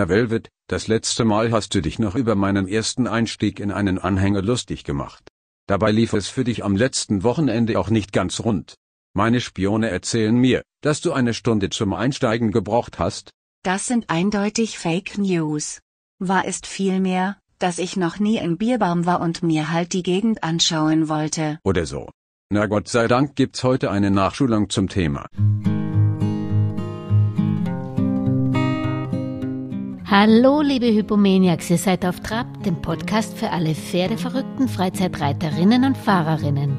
Na 0.00 0.08
Velvet, 0.08 0.48
das 0.66 0.88
letzte 0.88 1.26
Mal 1.26 1.52
hast 1.52 1.74
du 1.74 1.82
dich 1.82 1.98
noch 1.98 2.14
über 2.14 2.34
meinen 2.34 2.66
ersten 2.66 3.06
Einstieg 3.06 3.60
in 3.60 3.70
einen 3.70 3.98
Anhänger 3.98 4.40
lustig 4.40 4.82
gemacht. 4.84 5.28
Dabei 5.66 5.90
lief 5.92 6.14
es 6.14 6.26
für 6.26 6.42
dich 6.42 6.64
am 6.64 6.74
letzten 6.74 7.22
Wochenende 7.22 7.78
auch 7.78 7.90
nicht 7.90 8.10
ganz 8.10 8.40
rund. 8.40 8.76
Meine 9.12 9.42
Spione 9.42 9.90
erzählen 9.90 10.34
mir, 10.34 10.62
dass 10.80 11.02
du 11.02 11.12
eine 11.12 11.34
Stunde 11.34 11.68
zum 11.68 11.92
Einsteigen 11.92 12.50
gebraucht 12.50 12.98
hast. 12.98 13.28
Das 13.62 13.86
sind 13.86 14.08
eindeutig 14.08 14.78
Fake 14.78 15.18
News. 15.18 15.80
Wahr 16.18 16.46
ist 16.46 16.66
vielmehr, 16.66 17.36
dass 17.58 17.78
ich 17.78 17.98
noch 17.98 18.18
nie 18.18 18.38
im 18.38 18.56
Bierbaum 18.56 19.04
war 19.04 19.20
und 19.20 19.42
mir 19.42 19.70
halt 19.70 19.92
die 19.92 20.02
Gegend 20.02 20.42
anschauen 20.42 21.10
wollte. 21.10 21.58
Oder 21.62 21.84
so. 21.84 22.08
Na 22.48 22.64
Gott 22.64 22.88
sei 22.88 23.06
Dank 23.06 23.36
gibt's 23.36 23.64
heute 23.64 23.90
eine 23.90 24.10
Nachschulung 24.10 24.70
zum 24.70 24.88
Thema. 24.88 25.26
Hallo, 30.10 30.60
liebe 30.60 30.92
Hypomaniacs, 30.92 31.70
ihr 31.70 31.78
seid 31.78 32.04
auf 32.04 32.18
Trab, 32.18 32.64
dem 32.64 32.82
Podcast 32.82 33.38
für 33.38 33.48
alle 33.50 33.76
pferdeverrückten 33.76 34.68
Freizeitreiterinnen 34.68 35.84
und 35.84 35.96
Fahrerinnen. 35.96 36.76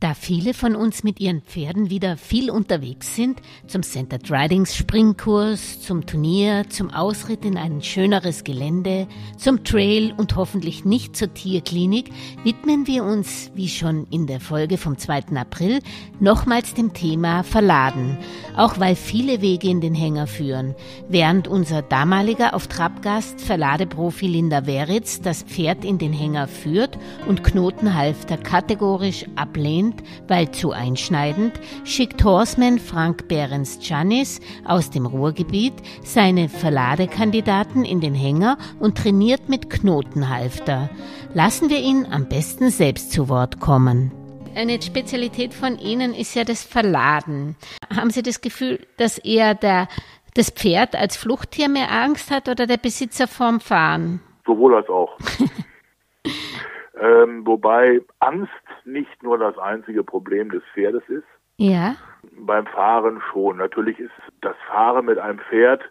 Da 0.00 0.14
viele 0.14 0.54
von 0.54 0.76
uns 0.76 1.04
mit 1.04 1.20
ihren 1.20 1.42
Pferden 1.42 1.90
wieder 1.90 2.16
viel 2.16 2.50
unterwegs 2.50 3.14
sind, 3.16 3.42
zum 3.66 3.82
Centered 3.82 4.30
Ridings 4.30 4.74
Springkurs, 4.74 5.82
zum 5.82 6.06
Turnier, 6.06 6.64
zum 6.70 6.88
Ausritt 6.88 7.44
in 7.44 7.58
ein 7.58 7.82
schöneres 7.82 8.42
Gelände, 8.42 9.06
zum 9.36 9.62
Trail 9.62 10.14
und 10.16 10.36
hoffentlich 10.36 10.86
nicht 10.86 11.16
zur 11.16 11.34
Tierklinik, 11.34 12.10
widmen 12.44 12.86
wir 12.86 13.04
uns, 13.04 13.50
wie 13.54 13.68
schon 13.68 14.06
in 14.10 14.26
der 14.26 14.40
Folge 14.40 14.78
vom 14.78 14.96
2. 14.96 15.36
April, 15.36 15.80
nochmals 16.18 16.72
dem 16.72 16.94
Thema 16.94 17.42
Verladen, 17.42 18.16
auch 18.56 18.80
weil 18.80 18.96
viele 18.96 19.42
Wege 19.42 19.68
in 19.68 19.82
den 19.82 19.94
Hänger 19.94 20.26
führen, 20.26 20.74
während 21.10 21.46
unser 21.46 21.82
damaliger 21.82 22.54
auf 22.54 22.68
Trabgast 22.68 23.38
Verladeprofi 23.38 24.28
Linda 24.28 24.64
Weritz 24.64 25.20
das 25.20 25.42
Pferd 25.42 25.84
in 25.84 25.98
den 25.98 26.14
Hänger 26.14 26.48
führt 26.48 26.98
und 27.28 27.44
Knotenhalfter 27.44 28.38
kategorisch 28.38 29.26
ablehnt, 29.36 29.89
weil 30.28 30.50
zu 30.50 30.72
einschneidend, 30.72 31.52
schickt 31.84 32.24
Horseman 32.24 32.78
Frank 32.78 33.28
Behrens-Janis 33.28 34.40
aus 34.64 34.90
dem 34.90 35.06
Ruhrgebiet 35.06 35.74
seine 36.02 36.48
Verladekandidaten 36.48 37.84
in 37.84 38.00
den 38.00 38.14
Hänger 38.14 38.58
und 38.78 38.98
trainiert 38.98 39.48
mit 39.48 39.70
Knotenhalfter. 39.70 40.90
Lassen 41.34 41.70
wir 41.70 41.78
ihn 41.78 42.06
am 42.10 42.28
besten 42.28 42.70
selbst 42.70 43.12
zu 43.12 43.28
Wort 43.28 43.60
kommen. 43.60 44.12
Eine 44.56 44.82
Spezialität 44.82 45.54
von 45.54 45.78
Ihnen 45.78 46.12
ist 46.12 46.34
ja 46.34 46.44
das 46.44 46.64
Verladen. 46.64 47.56
Haben 47.94 48.10
Sie 48.10 48.22
das 48.22 48.40
Gefühl, 48.40 48.84
dass 48.96 49.18
eher 49.18 49.54
der, 49.54 49.86
das 50.34 50.50
Pferd 50.50 50.96
als 50.96 51.16
Fluchttier 51.16 51.68
mehr 51.68 51.90
Angst 51.92 52.30
hat 52.30 52.48
oder 52.48 52.66
der 52.66 52.76
Besitzer 52.76 53.28
vorm 53.28 53.60
Fahren? 53.60 54.20
Sowohl 54.44 54.74
als 54.74 54.88
auch. 54.88 55.16
ähm, 57.00 57.46
wobei 57.46 58.00
Angst 58.18 58.50
nicht 58.86 59.22
nur 59.22 59.38
das 59.38 59.58
einzige 59.58 60.04
Problem 60.04 60.50
des 60.50 60.62
Pferdes 60.74 61.02
ist. 61.08 61.26
Ja. 61.56 61.94
Beim 62.38 62.66
Fahren 62.66 63.20
schon. 63.30 63.58
Natürlich 63.58 63.98
ist 63.98 64.12
das 64.40 64.56
Fahren 64.68 65.06
mit 65.06 65.18
einem 65.18 65.38
Pferd 65.38 65.82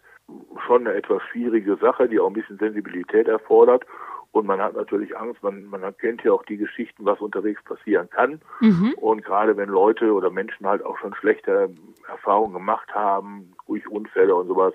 schon 0.66 0.86
eine 0.86 0.96
etwas 0.96 1.22
schwierige 1.30 1.76
Sache, 1.76 2.08
die 2.08 2.18
auch 2.18 2.28
ein 2.28 2.34
bisschen 2.34 2.58
Sensibilität 2.58 3.28
erfordert. 3.28 3.84
Und 4.32 4.46
man 4.46 4.60
hat 4.60 4.76
natürlich 4.76 5.16
Angst, 5.16 5.42
man, 5.42 5.64
man 5.64 5.96
kennt 5.96 6.22
ja 6.22 6.32
auch 6.32 6.44
die 6.44 6.56
Geschichten, 6.56 7.04
was 7.04 7.20
unterwegs 7.20 7.62
passieren 7.64 8.08
kann. 8.10 8.40
Mhm. 8.60 8.94
Und 8.96 9.24
gerade 9.24 9.56
wenn 9.56 9.68
Leute 9.68 10.12
oder 10.12 10.30
Menschen 10.30 10.66
halt 10.66 10.84
auch 10.84 10.98
schon 10.98 11.14
schlechte 11.14 11.70
Erfahrungen 12.08 12.52
gemacht 12.52 12.94
haben, 12.94 13.52
durch 13.66 13.88
Unfälle 13.88 14.34
und 14.34 14.46
sowas, 14.46 14.74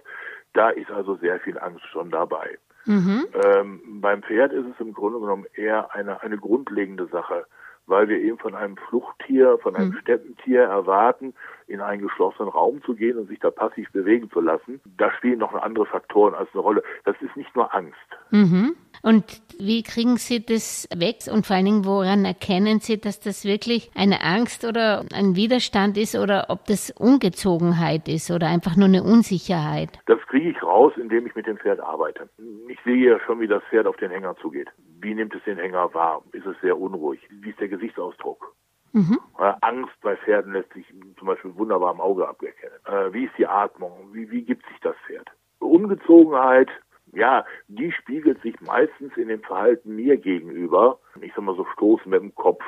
da 0.54 0.70
ist 0.70 0.92
also 0.92 1.16
sehr 1.16 1.40
viel 1.40 1.58
Angst 1.58 1.86
schon 1.88 2.10
dabei. 2.10 2.58
Mhm. 2.86 3.26
Ähm, 3.44 3.82
beim 4.02 4.24
Pferd 4.24 4.52
ist 4.52 4.66
es 4.74 4.80
im 4.80 4.94
Grunde 4.94 5.20
genommen 5.20 5.46
eher 5.54 5.94
eine, 5.94 6.22
eine 6.22 6.38
grundlegende 6.38 7.08
Sache 7.08 7.46
weil 7.88 8.10
wir 8.10 8.20
eben 8.20 8.38
von 8.38 8.56
einem 8.56 8.78
Fluchttier, 8.78 9.58
von 9.62 9.76
einem 9.76 9.90
mhm. 9.90 9.98
Steppentier 10.02 10.64
erwarten, 10.64 11.34
in 11.68 11.82
einen 11.82 12.02
geschlossenen 12.02 12.50
Raum 12.50 12.82
zu 12.84 12.96
gehen 12.96 13.18
und 13.18 13.28
sich 13.28 13.40
da 13.40 13.52
passiv 13.52 13.92
bewegen 13.92 14.30
zu 14.32 14.40
lassen. 14.40 14.82
Da 14.98 15.12
spielen 15.12 15.40
noch 15.40 15.54
andere 15.54 15.86
Faktoren 15.86 16.34
als 16.34 16.50
eine 16.54 16.62
Rolle. 16.62 16.84
Das 17.06 17.16
ist 17.22 17.36
nicht 17.36 17.56
nur 17.56 17.74
Angst. 17.74 17.96
Mhm. 18.32 18.76
Und 19.02 19.42
wie 19.60 19.84
kriegen 19.84 20.18
Sie 20.18 20.44
das 20.44 20.88
weg? 20.96 21.18
Und 21.32 21.46
vor 21.46 21.56
allen 21.56 21.66
Dingen, 21.66 21.86
woran 21.86 22.26
erkennen 22.26 22.80
Sie, 22.80 23.00
dass 23.00 23.20
das 23.20 23.46
wirklich 23.46 23.92
eine 23.96 24.22
Angst 24.24 24.66
oder 24.66 25.06
ein 25.14 25.36
Widerstand 25.36 25.98
ist 25.98 26.16
oder 26.16 26.46
ob 26.50 26.66
das 26.66 26.92
Ungezogenheit 26.92 28.08
ist 28.08 28.32
oder 28.32 28.48
einfach 28.48 28.76
nur 28.76 28.88
eine 28.88 29.04
Unsicherheit? 29.04 29.90
Das 30.06 30.20
kriege 30.28 30.50
ich 30.50 30.64
raus, 30.64 30.94
indem 30.98 31.28
ich 31.28 31.36
mit 31.36 31.48
dem 31.48 31.58
Pferd 31.58 31.80
arbeite. 31.80 32.30
Ich 32.68 32.80
sehe 32.84 33.12
ja 33.12 33.20
schon, 33.26 33.40
wie 33.40 33.48
das 33.48 33.64
Pferd 33.70 33.88
auf 33.88 33.98
den 33.98 34.12
Hänger 34.12 34.36
zugeht. 34.38 34.70
Wie 35.00 35.14
nimmt 35.14 35.36
es 35.36 35.44
den 35.44 35.58
Hänger 35.58 35.94
wahr? 35.94 36.24
Ist 36.32 36.46
es 36.46 36.60
sehr 36.62 36.80
unruhig? 36.80 37.20
Wie 37.30 37.50
ist 37.50 37.60
der 37.60 37.68
Gesichtsausdruck? 37.68 38.56
Mhm. 38.94 39.20
Angst 39.62 39.94
bei 40.02 40.16
Pferden 40.16 40.54
lässt 40.54 40.72
sich 40.74 40.86
zum 41.18 41.28
Beispiel 41.28 41.54
wunderbar 41.56 41.90
am 41.90 42.00
Auge 42.00 42.28
aberkennen. 42.28 42.78
Äh, 42.86 43.12
wie 43.14 43.26
ist 43.26 43.38
die 43.38 43.48
Atmung? 43.48 44.10
Wie, 44.14 44.32
wie 44.32 44.44
gibt 44.44 44.66
sich 44.68 44.80
das 44.82 44.96
Pferd? 45.06 45.30
Ungezogenheit, 45.60 46.70
ja, 47.12 47.46
die 47.68 47.92
spiegelt 47.92 48.42
sich 48.42 48.60
meistens 48.62 49.16
in 49.18 49.28
dem 49.28 49.42
Verhalten 49.42 49.96
mir 49.96 50.18
gegenüber. 50.18 51.00
Ich 51.22 51.34
sag 51.34 51.44
mal 51.44 51.56
so 51.56 51.66
stoßen 51.74 52.10
mit 52.10 52.22
dem 52.22 52.34
Kopf, 52.36 52.64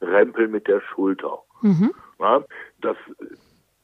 rempeln 0.00 0.50
mit 0.50 0.66
der 0.66 0.80
Schulter. 0.80 1.38
Mhm. 1.62 1.92
Ja, 2.18 2.42
das 2.80 2.96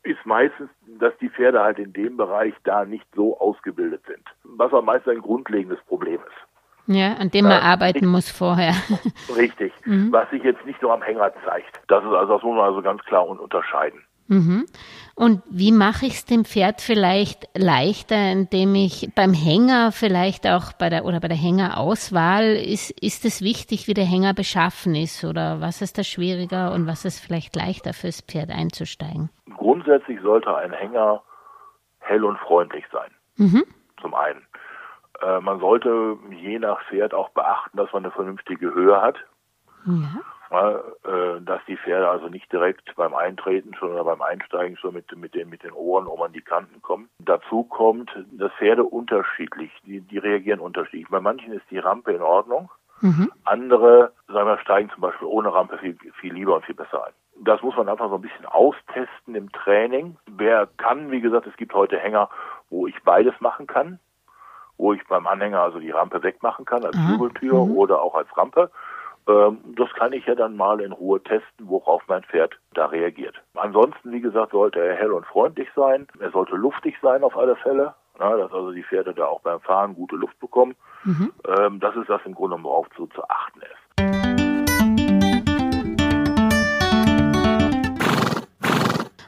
ist 0.03 0.25
meistens, 0.25 0.71
dass 0.99 1.17
die 1.19 1.31
Pferde 1.31 1.61
halt 1.61 1.79
in 1.79 1.93
dem 1.93 2.17
Bereich 2.17 2.55
da 2.65 2.85
nicht 2.85 3.07
so 3.15 3.39
ausgebildet 3.39 4.03
sind. 4.07 4.25
Was 4.43 4.73
aber 4.73 4.83
meist 4.83 5.09
ein 5.09 5.21
grundlegendes 5.21 5.81
Problem 5.87 6.21
ist. 6.21 6.54
Ja, 6.87 7.15
an 7.15 7.31
dem 7.31 7.45
man 7.47 7.63
äh, 7.63 7.65
arbeiten 7.65 8.07
muss 8.07 8.31
vorher. 8.31 8.75
Richtig. 9.37 9.73
Mhm. 9.85 10.13
Was 10.13 10.29
sich 10.31 10.43
jetzt 10.43 10.65
nicht 10.67 10.83
nur 10.83 10.93
am 10.93 11.03
Hänger 11.03 11.33
zeigt. 11.45 11.81
Das 11.89 12.05
ist 12.05 12.11
also, 12.11 12.35
das 12.35 12.43
muss 12.43 12.57
man 12.57 12.65
also 12.65 12.83
ganz 12.83 13.03
klar 13.05 13.27
unterscheiden. 13.27 14.05
Mhm. 14.27 14.67
Und 15.15 15.43
wie 15.51 15.71
mache 15.71 16.07
ich 16.07 16.15
es 16.15 16.25
dem 16.25 16.45
Pferd 16.45 16.81
vielleicht 16.81 17.47
leichter, 17.57 18.33
indem 18.33 18.75
ich 18.75 19.11
beim 19.15 19.33
Hänger 19.33 19.93
vielleicht 19.93 20.47
auch 20.47 20.73
bei 20.73 20.89
der 20.89 21.05
oder 21.05 21.21
bei 21.21 21.29
der 21.29 21.37
Hängerauswahl 21.37 22.55
ist, 22.55 22.91
ist 23.03 23.25
es 23.25 23.43
wichtig, 23.43 23.87
wie 23.87 23.95
der 23.95 24.07
Hänger 24.07 24.35
beschaffen 24.35 24.95
ist 24.95 25.25
oder 25.25 25.61
was 25.61 25.83
ist 25.83 25.99
da 25.99 26.05
schwieriger 26.05 26.73
und 26.73 26.87
was 26.87 27.05
ist 27.05 27.21
vielleicht 27.21 27.55
leichter 27.55 27.93
fürs 27.93 28.23
Pferd 28.23 28.51
einzusteigen? 28.51 29.31
Grundsätzlich 29.57 30.21
sollte 30.23 30.57
ein 30.57 30.73
Hänger 30.73 31.23
hell 32.01 32.25
und 32.25 32.39
freundlich 32.39 32.85
sein. 32.91 33.11
Mhm. 33.37 33.65
Zum 34.01 34.15
einen. 34.15 34.43
Äh, 35.25 35.41
man 35.41 35.61
sollte 35.61 36.19
je 36.31 36.59
nach 36.59 36.83
Pferd 36.89 37.15
auch 37.15 37.31
beachten, 37.31 37.77
dass 37.77 37.93
man 37.93 38.05
eine 38.05 38.13
vernünftige 38.13 38.75
Höhe 38.75 39.01
hat. 39.01 39.17
Ja. 39.87 40.21
Äh, 40.51 41.41
dass 41.41 41.61
die 41.67 41.77
Pferde 41.77 42.09
also 42.09 42.29
nicht 42.29 42.53
direkt 42.53 42.95
beim 42.95 43.13
Eintreten 43.13 43.75
schon 43.75 43.93
oder 43.93 44.05
beim 44.05 44.23
Einsteigen 44.23 44.77
schon 44.77 44.95
mit, 44.95 45.17
mit, 45.17 45.35
den, 45.35 45.49
mit 45.49 45.65
den 45.65 45.73
Ohren 45.73 46.07
um 46.07 46.23
an 46.23 46.33
die 46.33 46.43
Kanten 46.43 46.81
kommen. 46.81 47.09
Dazu 47.19 47.65
kommt, 47.65 48.11
dass 48.31 48.53
Pferde 48.53 48.85
unterschiedlich, 48.85 49.73
die, 49.85 50.01
die 50.01 50.19
reagieren 50.19 50.61
unterschiedlich. 50.61 51.09
Bei 51.09 51.21
manchen 51.21 51.53
ist 51.53 51.69
die 51.71 51.79
Rampe 51.79 52.13
in 52.13 52.23
Ordnung. 52.23 52.71
Mhm. 53.01 53.33
Andere, 53.45 54.13
sagen 54.29 54.47
wir, 54.47 54.59
steigen 54.59 54.91
zum 54.91 55.01
Beispiel 55.01 55.27
ohne 55.27 55.53
Rampe 55.53 55.79
viel, 55.79 55.99
viel 56.21 56.33
lieber 56.33 56.55
und 56.55 56.65
viel 56.65 56.77
besser 56.77 57.05
ein. 57.05 57.13
Das 57.41 57.61
muss 57.63 57.77
man 57.77 57.89
einfach 57.89 58.09
so 58.09 58.15
ein 58.15 58.23
bisschen 58.23 58.47
austesten 58.47 59.35
im 59.35 59.51
Training. 59.51 60.17
Wer 60.27 60.69
kann, 60.77 61.11
wie 61.11 61.21
gesagt, 61.21 61.49
es 61.49 61.57
gibt 61.57 61.75
heute 61.75 61.99
Hänger, 61.99 62.31
wo 62.71 62.87
ich 62.87 63.03
beides 63.03 63.35
machen 63.41 63.67
kann 63.67 63.99
wo 64.77 64.93
ich 64.93 65.07
beim 65.07 65.27
Anhänger 65.27 65.61
also 65.61 65.79
die 65.79 65.91
Rampe 65.91 66.23
wegmachen 66.23 66.65
kann 66.65 66.85
als 66.85 66.97
Flügeltür 66.97 67.65
mhm. 67.65 67.77
oder 67.77 68.03
auch 68.03 68.15
als 68.15 68.29
Rampe. 68.37 68.71
Ähm, 69.27 69.59
das 69.77 69.91
kann 69.95 70.13
ich 70.13 70.27
ja 70.27 70.35
dann 70.35 70.57
mal 70.57 70.81
in 70.81 70.93
Ruhe 70.93 71.23
testen, 71.23 71.69
worauf 71.69 72.03
mein 72.09 72.25
Pferd 72.25 72.59
da 72.75 72.87
reagiert. 72.87 73.37
Ansonsten, 73.55 74.13
wie 74.13 74.21
gesagt, 74.21 74.53
sollte 74.53 74.81
er 74.81 74.97
hell 74.97 75.13
und 75.13 75.27
freundlich 75.27 75.69
sein. 75.75 76.07
Er 76.21 76.31
sollte 76.31 76.57
luftig 76.57 76.97
sein 77.01 77.25
auf 77.25 77.37
alle 77.37 77.57
Fälle, 77.57 77.95
na, 78.19 78.37
dass 78.37 78.53
also 78.53 78.73
die 78.73 78.85
Pferde 78.85 79.15
da 79.15 79.27
auch 79.27 79.41
beim 79.41 79.61
Fahren 79.61 79.95
gute 79.95 80.17
Luft 80.17 80.39
bekommen. 80.41 80.75
Mhm. 81.05 81.33
Ähm, 81.47 81.81
das 81.81 81.97
ist 81.97 82.09
das 82.09 82.21
im 82.25 82.35
Grunde, 82.35 82.63
worauf 82.63 82.89
zu, 82.97 83.07
zu 83.09 83.23
achten 83.29 83.61
ist. 83.61 83.84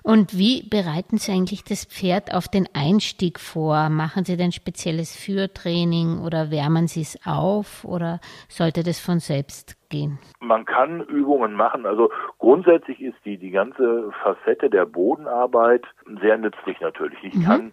Und 0.07 0.39
wie 0.39 0.63
bereiten 0.63 1.19
Sie 1.19 1.33
eigentlich 1.33 1.65
das 1.65 1.85
Pferd 1.85 2.33
auf 2.33 2.47
den 2.47 2.69
Einstieg 2.75 3.41
vor? 3.41 3.89
Machen 3.89 4.25
Sie 4.25 4.37
denn 4.37 4.53
spezielles 4.53 5.17
Führtraining 5.17 6.21
oder 6.21 6.53
wärmen 6.53 6.87
Sie 6.87 7.01
es 7.01 7.19
auf 7.27 7.85
oder 7.85 8.21
sollte 8.49 8.85
das 8.85 9.01
von 9.01 9.19
selbst 9.19 9.77
gehen? 9.89 10.21
Man 10.39 10.65
kann 10.65 11.01
Übungen 11.01 11.55
machen. 11.55 11.87
Also 11.87 12.13
grundsätzlich 12.39 13.01
ist 13.01 13.17
die, 13.25 13.37
die 13.37 13.51
ganze 13.51 14.13
Facette 14.23 14.71
der 14.71 14.87
Bodenarbeit 14.87 15.85
sehr 16.23 16.39
nützlich 16.39 16.79
natürlich. 16.79 17.19
Ich 17.25 17.35
mhm. 17.35 17.45
kann 17.45 17.71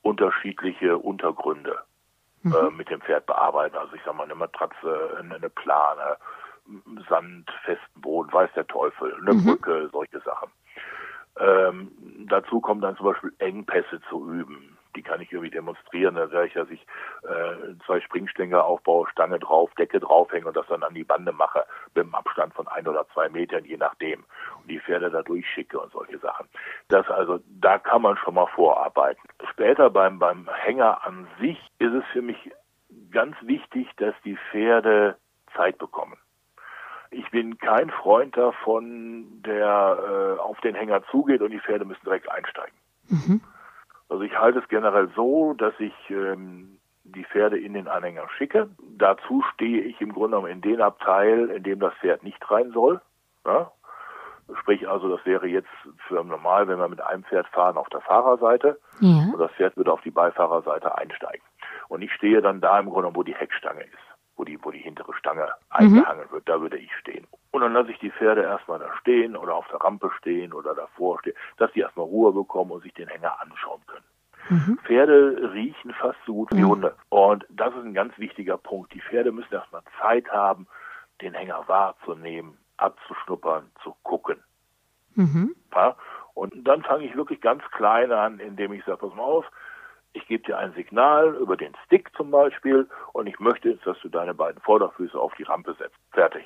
unterschiedliche 0.00 0.96
Untergründe 0.96 1.80
mhm. 2.44 2.54
äh, 2.54 2.70
mit 2.70 2.88
dem 2.88 3.02
Pferd 3.02 3.26
bearbeiten. 3.26 3.76
Also 3.76 3.94
ich 3.94 4.02
sage 4.04 4.16
mal 4.16 4.24
eine 4.24 4.36
Matratze, 4.36 5.18
eine 5.18 5.50
Plane, 5.50 6.16
Sand, 7.10 7.50
festen 7.66 8.00
Boden, 8.00 8.32
weiß 8.32 8.48
der 8.56 8.66
Teufel, 8.66 9.14
eine 9.20 9.34
mhm. 9.34 9.44
Brücke, 9.44 9.90
solche 9.92 10.20
Sachen. 10.20 10.48
Ähm, 11.38 11.90
dazu 12.28 12.60
kommt 12.60 12.84
dann 12.84 12.96
zum 12.96 13.06
Beispiel 13.06 13.32
Engpässe 13.38 14.00
zu 14.08 14.28
üben. 14.30 14.76
Die 14.96 15.02
kann 15.02 15.20
ich 15.20 15.32
irgendwie 15.32 15.50
demonstrieren. 15.50 16.14
Da 16.14 16.28
sage 16.28 16.46
ich, 16.46 16.54
dass 16.54 16.70
ich 16.70 16.86
äh, 17.24 17.74
zwei 17.84 18.00
Springstänger 18.00 18.64
aufbaue, 18.64 19.08
Stange 19.08 19.40
drauf, 19.40 19.72
Decke 19.74 19.98
draufhänge 19.98 20.46
und 20.46 20.56
das 20.56 20.68
dann 20.68 20.84
an 20.84 20.94
die 20.94 21.02
Bande 21.02 21.32
mache, 21.32 21.64
mit 21.94 22.04
einem 22.04 22.14
Abstand 22.14 22.54
von 22.54 22.68
ein 22.68 22.86
oder 22.86 23.04
zwei 23.12 23.28
Metern, 23.28 23.64
je 23.64 23.76
nachdem. 23.76 24.24
Und 24.60 24.70
die 24.70 24.78
Pferde 24.78 25.10
da 25.10 25.22
durchschicke 25.22 25.80
und 25.80 25.90
solche 25.90 26.18
Sachen. 26.18 26.48
Das 26.88 27.08
also, 27.10 27.40
da 27.48 27.78
kann 27.78 28.02
man 28.02 28.16
schon 28.16 28.34
mal 28.34 28.46
vorarbeiten. 28.46 29.22
Später 29.50 29.90
beim, 29.90 30.20
beim 30.20 30.48
Hänger 30.48 31.04
an 31.04 31.26
sich 31.40 31.58
ist 31.80 31.92
es 31.92 32.04
für 32.12 32.22
mich 32.22 32.52
ganz 33.10 33.36
wichtig, 33.42 33.88
dass 33.96 34.14
die 34.24 34.36
Pferde 34.50 35.16
Zeit 35.56 35.78
bekommen. 35.78 36.16
Ich 37.14 37.30
bin 37.30 37.58
kein 37.58 37.90
Freund 37.90 38.36
davon, 38.36 39.42
der 39.42 40.36
äh, 40.36 40.40
auf 40.40 40.60
den 40.60 40.74
Hänger 40.74 41.02
zugeht 41.10 41.40
und 41.42 41.50
die 41.50 41.60
Pferde 41.60 41.84
müssen 41.84 42.04
direkt 42.04 42.30
einsteigen. 42.30 42.76
Mhm. 43.08 43.40
Also 44.08 44.22
ich 44.22 44.38
halte 44.38 44.58
es 44.58 44.68
generell 44.68 45.08
so, 45.14 45.54
dass 45.54 45.74
ich 45.78 45.94
ähm, 46.10 46.78
die 47.04 47.24
Pferde 47.24 47.58
in 47.58 47.74
den 47.74 47.88
Anhänger 47.88 48.28
schicke. 48.36 48.68
Dazu 48.96 49.42
stehe 49.54 49.82
ich 49.82 50.00
im 50.00 50.12
Grunde 50.12 50.36
genommen 50.36 50.52
in 50.52 50.60
den 50.60 50.80
Abteil, 50.80 51.50
in 51.50 51.62
dem 51.62 51.80
das 51.80 51.94
Pferd 51.94 52.22
nicht 52.22 52.50
rein 52.50 52.72
soll. 52.72 53.00
Ja? 53.46 53.70
Sprich 54.60 54.88
also, 54.88 55.14
das 55.14 55.24
wäre 55.24 55.46
jetzt 55.46 55.68
für 56.06 56.22
normal, 56.22 56.68
wenn 56.68 56.78
wir 56.78 56.88
mit 56.88 57.00
einem 57.00 57.24
Pferd 57.24 57.46
fahren, 57.48 57.76
auf 57.76 57.88
der 57.88 58.02
Fahrerseite. 58.02 58.78
Ja. 59.00 59.30
Und 59.32 59.38
das 59.38 59.52
Pferd 59.52 59.76
würde 59.76 59.92
auf 59.92 60.02
die 60.02 60.10
Beifahrerseite 60.10 60.96
einsteigen. 60.96 61.42
Und 61.88 62.02
ich 62.02 62.12
stehe 62.12 62.42
dann 62.42 62.60
da 62.60 62.78
im 62.78 62.90
Grunde, 62.90 63.10
wo 63.14 63.22
die 63.22 63.34
Heckstange 63.34 63.82
ist, 63.82 64.13
wo 64.36 64.44
die, 64.44 64.58
wo 64.62 64.70
die 64.70 64.80
hintere 64.80 65.14
Stange 65.14 65.48
eingehangen 65.70 66.26
mhm. 66.28 66.32
wird, 66.32 66.48
da 66.48 66.60
würde 66.60 66.76
ich 66.76 66.92
stehen. 66.96 67.26
Und 67.50 67.60
dann 67.60 67.72
lasse 67.72 67.92
ich 67.92 67.98
die 67.98 68.10
Pferde 68.10 68.42
erstmal 68.42 68.78
da 68.78 68.94
stehen 68.98 69.36
oder 69.36 69.54
auf 69.54 69.68
der 69.68 69.80
Rampe 69.80 70.10
stehen 70.18 70.52
oder 70.52 70.74
davor 70.74 71.18
stehen, 71.20 71.34
dass 71.56 71.72
die 71.72 71.80
erstmal 71.80 72.06
Ruhe 72.06 72.32
bekommen 72.32 72.72
und 72.72 72.82
sich 72.82 72.94
den 72.94 73.08
Hänger 73.08 73.40
anschauen 73.40 73.80
können. 73.86 74.04
Mhm. 74.48 74.78
Pferde 74.84 75.52
riechen 75.52 75.94
fast 75.94 76.18
so 76.26 76.34
gut 76.34 76.50
wie 76.52 76.62
mhm. 76.62 76.68
Hunde. 76.68 76.96
Und 77.08 77.46
das 77.48 77.74
ist 77.74 77.84
ein 77.84 77.94
ganz 77.94 78.16
wichtiger 78.18 78.58
Punkt. 78.58 78.92
Die 78.92 79.00
Pferde 79.00 79.32
müssen 79.32 79.54
erstmal 79.54 79.82
Zeit 80.00 80.28
haben, 80.30 80.66
den 81.20 81.34
Hänger 81.34 81.64
wahrzunehmen, 81.66 82.58
abzuschnuppern, 82.76 83.70
zu 83.82 83.94
gucken. 84.02 84.42
Mhm. 85.14 85.54
Ja? 85.74 85.96
Und 86.34 86.52
dann 86.66 86.82
fange 86.82 87.04
ich 87.04 87.16
wirklich 87.16 87.40
ganz 87.40 87.62
klein 87.70 88.10
an, 88.10 88.40
indem 88.40 88.72
ich 88.72 88.84
sage, 88.84 88.98
pass 88.98 89.14
mal 89.14 89.22
auf, 89.22 89.46
ich 90.14 90.26
gebe 90.26 90.44
dir 90.44 90.58
ein 90.58 90.72
Signal 90.72 91.34
über 91.34 91.56
den 91.56 91.74
Stick 91.84 92.10
zum 92.16 92.30
Beispiel 92.30 92.88
und 93.12 93.26
ich 93.26 93.38
möchte 93.40 93.68
jetzt, 93.68 93.86
dass 93.86 93.98
du 94.00 94.08
deine 94.08 94.32
beiden 94.32 94.60
Vorderfüße 94.62 95.18
auf 95.18 95.34
die 95.34 95.42
Rampe 95.42 95.74
setzt. 95.74 95.98
Fertig. 96.12 96.44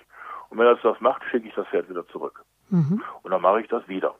Und 0.48 0.58
wenn 0.58 0.66
er 0.66 0.76
das 0.76 1.00
macht, 1.00 1.22
schicke 1.30 1.48
ich 1.48 1.54
das 1.54 1.68
Pferd 1.68 1.88
wieder 1.88 2.06
zurück. 2.08 2.42
Mhm. 2.70 3.02
Und 3.22 3.30
dann 3.30 3.42
mache 3.42 3.60
ich 3.60 3.68
das 3.68 3.86
wieder. 3.86 4.14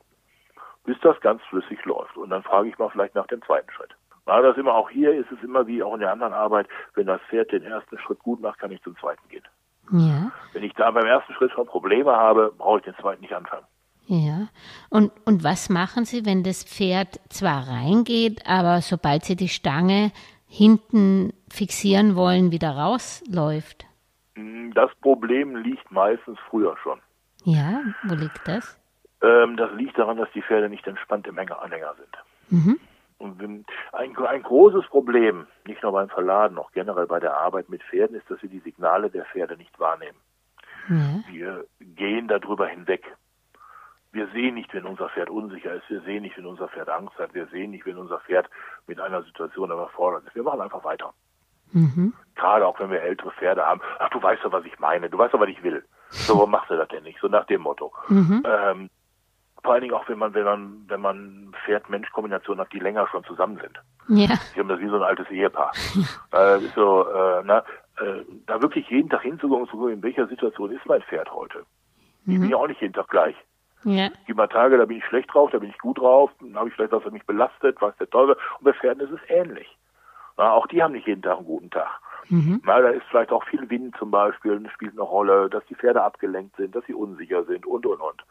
Bis 0.85 0.99
das 1.01 1.19
ganz 1.21 1.43
flüssig 1.45 1.85
läuft. 1.85 2.17
Und 2.17 2.31
dann 2.31 2.43
frage 2.43 2.69
ich 2.69 2.79
mal 2.79 2.91
vielleicht 2.91 3.15
nach 3.15 3.27
dem 3.27 3.43
zweiten 3.43 3.71
Schritt. 3.73 3.95
Na, 4.27 4.43
das 4.43 4.59
immer 4.59 4.75
auch 4.75 4.91
hier 4.91 5.15
ist 5.15 5.33
es 5.33 5.43
immer 5.43 5.67
wie 5.67 5.83
auch 5.83 5.95
in 5.95 6.01
der 6.01 6.13
anderen 6.13 6.35
Arbeit, 6.35 6.69
wenn 6.95 7.07
das 7.07 7.21
Pferd 7.23 7.51
den 7.51 7.63
ersten 7.63 7.99
Schritt 7.99 8.19
gut 8.19 8.41
macht, 8.41 8.59
kann 8.59 8.71
ich 8.71 8.83
zum 8.83 8.97
zweiten 8.99 9.27
gehen. 9.29 9.45
Ja. 9.91 10.31
Wenn 10.53 10.63
ich 10.63 10.75
da 10.75 10.91
beim 10.91 11.07
ersten 11.07 11.33
Schritt 11.33 11.53
schon 11.53 11.67
Probleme 11.67 12.15
habe, 12.15 12.53
brauche 12.57 12.79
ich 12.79 12.85
den 12.85 12.97
zweiten 12.97 13.23
nicht 13.23 13.35
anfangen. 13.35 13.65
Ja. 14.09 14.49
Und, 14.89 15.13
und 15.27 15.45
was 15.45 15.69
machen 15.69 16.07
Sie, 16.07 16.25
wenn 16.25 16.43
das 16.43 16.65
Pferd 16.65 17.21
zwar 17.29 17.69
reingeht, 17.69 18.41
aber 18.47 18.81
sobald 18.81 19.25
Sie 19.25 19.37
die 19.37 19.49
Stange 19.49 20.13
hinten 20.47 21.35
fixieren 21.51 22.17
wollen, 22.17 22.51
wieder 22.51 22.71
rausläuft? 22.71 23.87
Hm, 24.35 24.73
das 24.75 24.91
Problem 25.03 25.57
liegt 25.57 25.93
meistens 25.93 26.39
früher 26.49 26.75
schon. 26.83 27.01
Ja, 27.45 27.83
wo 28.05 28.15
liegt 28.15 28.49
das? 28.49 28.81
Ähm, 29.23 29.57
das 29.57 29.71
liegt 29.75 29.99
daran, 29.99 30.17
dass 30.17 30.31
die 30.35 30.43
Pferde 30.43 30.71
nicht 30.71 30.87
entspannt 30.87 31.27
im 31.27 31.39
Anhänger 31.39 31.95
sind. 31.97 32.17
Mhm. 32.51 32.81
Und 33.19 33.43
ein, 33.43 34.17
ein 34.17 34.43
großes 34.43 34.87
Problem, 34.87 35.47
nicht 35.67 35.83
nur 35.83 35.93
beim 35.93 36.09
Verladen, 36.09 36.57
auch 36.57 36.71
generell 36.73 37.07
bei 37.07 37.19
der 37.21 37.37
Arbeit 37.37 37.69
mit 37.69 37.83
Pferden, 37.83 38.17
ist, 38.17 38.31
dass 38.31 38.41
wir 38.43 38.49
die 38.49 38.61
Signale 38.61 39.11
der 39.11 39.25
Pferde 39.25 39.57
nicht 39.57 39.79
wahrnehmen. 39.79 40.19
Ja. 40.89 41.21
Wir 41.31 41.65
gehen 41.81 42.29
darüber 42.29 42.69
hinweg. 42.69 43.05
Wir 44.13 44.29
sehen 44.29 44.55
nicht, 44.55 44.73
wenn 44.73 44.87
unser 44.87 45.09
Pferd 45.11 45.29
unsicher 45.29 45.75
ist. 45.75 45.89
Wir 45.89 46.01
sehen 46.01 46.23
nicht, 46.23 46.37
wenn 46.39 46.47
unser 46.47 46.69
Pferd 46.69 46.89
Angst 46.89 47.19
hat. 47.19 47.35
Wir 47.35 47.47
sehen 47.49 47.71
nicht, 47.73 47.85
wenn 47.85 47.99
unser 47.99 48.21
Pferd 48.21 48.49
mit 48.87 48.99
einer 49.01 49.23
Situation 49.23 49.71
überfordert 49.71 50.25
ist. 50.27 50.35
Wir 50.35 50.43
machen 50.43 50.63
einfach 50.63 50.83
weiter. 50.85 51.13
Mhm. 51.73 52.15
Gerade 52.35 52.67
auch 52.67 52.81
wenn 52.81 52.91
wir 52.91 53.03
ältere 53.03 53.31
Pferde 53.33 53.65
haben. 53.67 53.81
Ach, 53.99 54.09
du 54.11 54.23
weißt 54.23 54.45
doch, 54.45 54.53
was 54.53 54.65
ich 54.65 54.79
meine. 54.79 55.11
Du 55.11 55.19
weißt 55.19 55.35
doch, 55.35 55.41
was 55.41 55.49
ich 55.49 55.63
will. 55.63 55.85
So, 56.11 56.37
warum 56.37 56.51
machst 56.51 56.71
du 56.71 56.77
das 56.77 56.89
denn 56.89 57.03
nicht? 57.03 57.21
So 57.21 57.29
nach 57.29 57.45
dem 57.45 57.61
Motto. 57.61 57.93
Mhm. 58.09 58.43
Ähm, 58.47 58.91
vor 59.63 59.73
allen 59.73 59.83
Dingen 59.83 59.95
auch, 59.95 60.09
wenn 60.09 60.19
man, 60.19 60.33
wenn 60.35 60.45
man, 60.45 60.85
wenn 60.87 61.01
man 61.01 61.55
Pferd-Mensch-Kombination 61.65 62.59
hat, 62.61 62.73
die 62.73 62.79
länger 62.79 63.07
schon 63.09 63.25
zusammen 63.25 63.61
sind. 63.61 63.79
Ja. 64.09 64.37
Sie 64.55 64.61
haben 64.61 64.69
das 64.69 64.81
wie 64.81 64.89
so 64.89 64.97
ein 64.97 65.03
altes 65.03 65.29
Ehepaar. 65.29 65.73
äh, 66.33 66.59
so, 66.75 67.07
äh, 67.09 67.43
na, 67.45 67.59
äh, 68.01 68.25
da 68.47 68.63
wirklich 68.63 68.89
jeden 68.89 69.11
Tag 69.11 69.23
hinzugehen 69.23 69.61
und 69.61 69.71
zu 69.71 69.77
gucken, 69.77 69.95
in 69.95 70.03
welcher 70.03 70.27
Situation 70.29 70.71
ist 70.71 70.87
mein 70.87 71.03
Pferd 71.03 71.31
heute. 71.33 71.65
Mhm. 72.25 72.35
Ich 72.35 72.41
bin 72.41 72.51
ja 72.51 72.57
auch 72.57 72.69
nicht 72.69 72.81
jeden 72.81 72.95
Tag 72.95 73.09
gleich. 73.09 73.37
Ja. 73.85 74.09
Gibt 74.27 74.37
mal 74.37 74.49
Tage, 74.49 74.77
da 74.77 74.85
bin 74.85 74.99
ich 74.99 75.05
schlecht 75.05 75.33
drauf, 75.33 75.51
da 75.51 75.59
bin 75.59 75.71
ich 75.71 75.79
gut 75.79 75.99
drauf, 75.99 76.31
dann 76.41 76.57
habe 76.57 76.69
ich 76.69 76.75
vielleicht 76.75 76.93
was, 76.93 77.05
was 77.05 77.13
mich 77.13 77.27
belastet, 77.27 77.81
was 77.81 77.97
der 77.97 78.11
Teufel. 78.11 78.37
Und 78.59 78.65
bei 78.65 78.73
Pferden 78.73 79.07
ist 79.07 79.13
es 79.13 79.31
ähnlich. 79.31 79.77
Na, 80.37 80.53
auch 80.53 80.67
die 80.67 80.83
haben 80.83 80.93
nicht 80.93 81.07
jeden 81.07 81.23
Tag 81.23 81.39
einen 81.39 81.47
guten 81.47 81.71
Tag. 81.71 82.01
Mhm. 82.29 82.61
Na, 82.65 82.81
da 82.81 82.91
ist 82.91 83.05
vielleicht 83.11 83.33
auch 83.33 83.45
viel 83.45 83.69
Wind 83.71 83.97
zum 83.99 84.11
Beispiel, 84.11 84.59
das 84.61 84.73
spielt 84.73 84.93
eine 84.93 85.03
Rolle, 85.03 85.49
dass 85.49 85.65
die 85.67 85.75
Pferde 85.75 86.03
abgelenkt 86.03 86.57
sind, 86.57 86.75
dass 86.75 86.85
sie 86.87 86.95
unsicher 86.95 87.45
sind 87.45 87.67
und 87.67 87.87
und 87.87 88.01
und. 88.01 88.25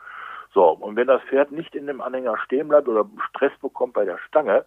So, 0.54 0.70
und 0.70 0.96
wenn 0.96 1.08
das 1.08 1.22
Pferd 1.24 1.52
nicht 1.52 1.76
in 1.76 1.88
dem 1.88 2.02
Anhänger 2.02 2.38
stehen 2.40 2.68
bleibt 2.68 2.88
oder 2.88 3.06
Stress 3.30 3.52
bekommt 3.62 3.94
bei 3.94 4.06
der 4.06 4.18
Stange, 4.20 4.66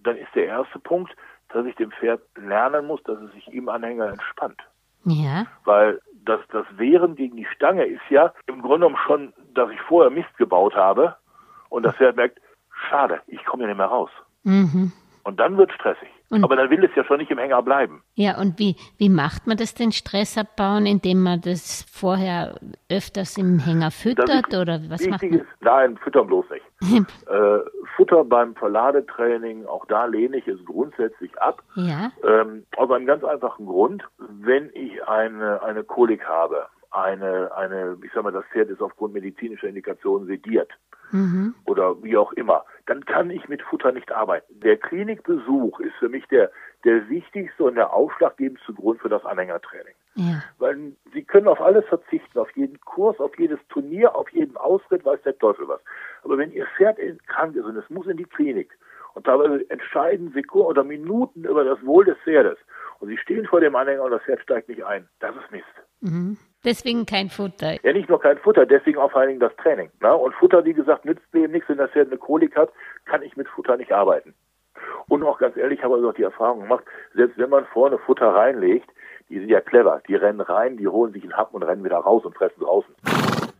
dann 0.00 0.16
ist 0.16 0.34
der 0.34 0.46
erste 0.46 0.78
Punkt, 0.78 1.14
dass 1.48 1.66
ich 1.66 1.76
dem 1.76 1.90
Pferd 1.92 2.20
lernen 2.36 2.86
muss, 2.86 3.02
dass 3.04 3.20
es 3.20 3.32
sich 3.32 3.52
im 3.52 3.68
Anhänger 3.68 4.08
entspannt. 4.08 4.60
Ja. 5.04 5.46
Weil 5.64 6.00
das, 6.28 6.40
das 6.52 6.66
Wehren 6.76 7.16
gegen 7.16 7.36
die 7.36 7.46
Stange 7.46 7.84
ist 7.84 8.02
ja 8.10 8.32
im 8.46 8.60
Grunde 8.60 8.86
genommen 8.86 8.98
schon, 9.06 9.32
dass 9.54 9.70
ich 9.70 9.80
vorher 9.82 10.10
Mist 10.10 10.36
gebaut 10.36 10.74
habe 10.74 11.16
und 11.68 11.82
das 11.84 11.96
Pferd 11.96 12.16
merkt, 12.16 12.40
schade, 12.88 13.20
ich 13.26 13.44
komme 13.44 13.62
ja 13.62 13.68
nicht 13.68 13.78
mehr 13.78 13.86
raus. 13.86 14.10
Mhm. 14.44 14.92
Und 15.24 15.40
dann 15.40 15.56
wird 15.56 15.72
stressig. 15.72 16.08
Und 16.28 16.44
Aber 16.44 16.56
dann 16.56 16.70
will 16.70 16.84
es 16.84 16.90
ja 16.94 17.04
schon 17.04 17.18
nicht 17.18 17.30
im 17.30 17.38
Hänger 17.38 17.62
bleiben. 17.62 18.02
Ja, 18.14 18.38
und 18.38 18.58
wie, 18.58 18.76
wie 18.96 19.08
macht 19.08 19.46
man 19.46 19.56
das 19.56 19.74
den 19.74 19.92
Stress 19.92 20.36
abbauen, 20.36 20.86
indem 20.86 21.22
man 21.22 21.40
das 21.40 21.84
vorher 21.90 22.58
öfters 22.88 23.36
im 23.36 23.58
Hänger 23.58 23.90
füttert 23.90 24.54
oder 24.54 24.80
was 24.88 25.06
macht 25.06 25.22
man? 25.22 25.40
Ist, 25.40 25.46
nein, 25.60 25.96
füttern 25.98 26.26
bloß 26.26 26.46
nicht. 26.50 26.64
äh, 27.28 27.55
Futter 28.06 28.24
beim 28.24 28.54
Verladetraining, 28.54 29.66
auch 29.66 29.84
da 29.86 30.06
lehne 30.06 30.36
ich 30.36 30.46
es 30.46 30.64
grundsätzlich 30.64 31.36
ab. 31.40 31.62
Ja. 31.74 32.12
Ähm, 32.22 32.64
aus 32.76 32.90
einem 32.90 33.06
ganz 33.06 33.24
einfachen 33.24 33.66
Grund, 33.66 34.04
wenn 34.18 34.70
ich 34.74 35.02
eine, 35.08 35.62
eine 35.62 35.82
Kolik 35.82 36.24
habe, 36.24 36.66
eine, 36.92 37.50
eine, 37.56 37.96
ich 38.04 38.12
sag 38.14 38.22
mal, 38.22 38.32
das 38.32 38.44
Pferd 38.52 38.70
ist 38.70 38.80
aufgrund 38.80 39.14
medizinischer 39.14 39.66
Indikationen 39.66 40.28
sediert 40.28 40.70
mhm. 41.10 41.54
oder 41.64 42.00
wie 42.02 42.16
auch 42.16 42.32
immer, 42.34 42.64
dann 42.86 43.04
kann 43.04 43.30
ich 43.30 43.48
mit 43.48 43.60
Futter 43.62 43.90
nicht 43.90 44.12
arbeiten. 44.12 44.60
Der 44.60 44.76
Klinikbesuch 44.76 45.80
ist 45.80 45.94
für 45.98 46.08
mich 46.08 46.26
der, 46.28 46.50
der 46.84 47.08
wichtigste 47.08 47.64
und 47.64 47.74
der 47.74 47.92
ausschlaggebendste 47.92 48.72
Grund 48.74 49.00
für 49.00 49.08
das 49.08 49.24
Anhängertraining. 49.24 49.94
Ja. 50.16 50.42
Weil 50.58 50.92
Sie 51.12 51.22
können 51.22 51.46
auf 51.46 51.60
alles 51.60 51.84
verzichten, 51.86 52.38
auf 52.38 52.50
jeden 52.56 52.80
Kurs, 52.80 53.20
auf 53.20 53.38
jedes 53.38 53.58
Turnier, 53.68 54.14
auf 54.14 54.28
jeden 54.30 54.56
Ausritt, 54.56 55.04
weiß 55.04 55.20
der 55.22 55.38
Teufel 55.38 55.68
was. 55.68 55.80
Aber 56.22 56.38
wenn 56.38 56.52
Ihr 56.52 56.66
Pferd 56.76 56.98
krank 57.26 57.54
ist 57.54 57.64
und 57.64 57.76
es 57.76 57.88
muss 57.90 58.06
in 58.06 58.16
die 58.16 58.24
Klinik 58.24 58.70
und 59.14 59.26
dabei 59.26 59.64
entscheiden 59.68 60.32
Sekunden 60.32 60.68
oder 60.68 60.84
Minuten 60.84 61.44
über 61.44 61.64
das 61.64 61.84
Wohl 61.84 62.06
des 62.06 62.16
Pferdes 62.24 62.58
und 62.98 63.08
Sie 63.08 63.18
stehen 63.18 63.46
vor 63.46 63.60
dem 63.60 63.76
Anhänger 63.76 64.04
und 64.04 64.10
das 64.10 64.22
Pferd 64.22 64.40
steigt 64.40 64.68
nicht 64.70 64.84
ein, 64.84 65.06
das 65.20 65.36
ist 65.36 65.50
Mist. 65.52 65.64
Mhm. 66.00 66.38
Deswegen 66.64 67.04
kein 67.04 67.28
Futter. 67.28 67.76
Ja, 67.84 67.92
nicht 67.92 68.08
nur 68.08 68.20
kein 68.20 68.38
Futter, 68.38 68.64
deswegen 68.64 68.98
auch 68.98 69.12
vor 69.12 69.20
allen 69.20 69.28
Dingen 69.28 69.40
das 69.40 69.54
Training. 69.56 69.90
Ne? 70.00 70.14
Und 70.16 70.34
Futter, 70.34 70.64
wie 70.64 70.74
gesagt, 70.74 71.04
nützt 71.04 71.32
mir 71.32 71.46
nichts, 71.46 71.68
wenn 71.68 71.78
das 71.78 71.90
Pferd 71.90 72.08
eine 72.08 72.18
Kolik 72.18 72.56
hat, 72.56 72.72
kann 73.04 73.22
ich 73.22 73.36
mit 73.36 73.48
Futter 73.48 73.76
nicht 73.76 73.92
arbeiten. 73.92 74.34
Und 75.08 75.22
auch 75.22 75.38
ganz 75.38 75.56
ehrlich, 75.56 75.82
habe 75.82 75.98
ich 75.98 76.04
auch 76.04 76.14
die 76.14 76.22
Erfahrung 76.22 76.60
gemacht, 76.60 76.84
selbst 77.14 77.38
wenn 77.38 77.50
man 77.50 77.66
vorne 77.66 77.98
Futter 77.98 78.28
reinlegt, 78.28 78.90
die 79.28 79.38
sind 79.38 79.48
ja 79.48 79.60
clever, 79.60 80.00
die 80.08 80.14
rennen 80.14 80.40
rein, 80.40 80.76
die 80.76 80.88
holen 80.88 81.12
sich 81.12 81.22
einen 81.22 81.36
Happen 81.36 81.56
und 81.56 81.62
rennen 81.62 81.84
wieder 81.84 81.98
raus 81.98 82.24
und 82.24 82.36
fressen 82.36 82.60
draußen. 82.60 82.94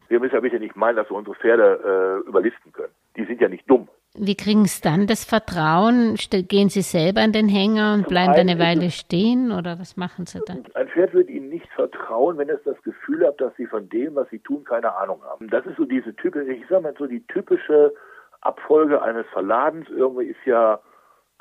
Wir 0.08 0.20
müssen 0.20 0.34
ja 0.34 0.40
bitte 0.40 0.60
nicht 0.60 0.76
meinen, 0.76 0.96
dass 0.96 1.10
wir 1.10 1.16
unsere 1.16 1.34
Pferde 1.34 2.22
äh, 2.24 2.28
überlisten 2.28 2.72
können. 2.72 2.92
Die 3.16 3.24
sind 3.24 3.40
ja 3.40 3.48
nicht 3.48 3.68
dumm. 3.68 3.88
Wie 4.18 4.36
kriegen 4.36 4.64
Sie 4.64 4.80
dann 4.80 5.06
das 5.06 5.24
Vertrauen? 5.24 6.16
Gehen 6.30 6.70
Sie 6.70 6.80
selber 6.80 7.20
an 7.20 7.32
den 7.32 7.48
Hänger 7.48 7.94
und 7.94 8.08
bleiben 8.08 8.32
da 8.32 8.40
eine 8.40 8.58
Weile 8.58 8.90
stehen 8.90 9.52
oder 9.52 9.78
was 9.78 9.96
machen 9.96 10.24
Sie 10.24 10.40
dann? 10.46 10.64
Ein 10.74 10.88
Pferd 10.88 11.12
wird 11.12 11.28
Ihnen 11.28 11.50
nicht 11.50 11.68
vertrauen, 11.74 12.38
wenn 12.38 12.48
es 12.48 12.62
das 12.64 12.80
Gefühl 12.82 13.26
hat, 13.26 13.40
dass 13.40 13.54
Sie 13.56 13.66
von 13.66 13.88
dem, 13.90 14.14
was 14.14 14.28
Sie 14.30 14.38
tun, 14.38 14.64
keine 14.64 14.94
Ahnung 14.96 15.20
haben. 15.22 15.48
Das 15.48 15.66
ist 15.66 15.76
so 15.76 15.84
diese 15.84 16.14
typische, 16.16 16.52
ich 16.52 16.64
sag 16.70 16.82
mal 16.82 16.94
so 16.96 17.06
die 17.06 17.26
typische 17.26 17.92
Abfolge 18.40 19.02
eines 19.02 19.26
Verladens. 19.32 19.86
Irgendwie 19.90 20.26
ist 20.26 20.44
ja 20.46 20.80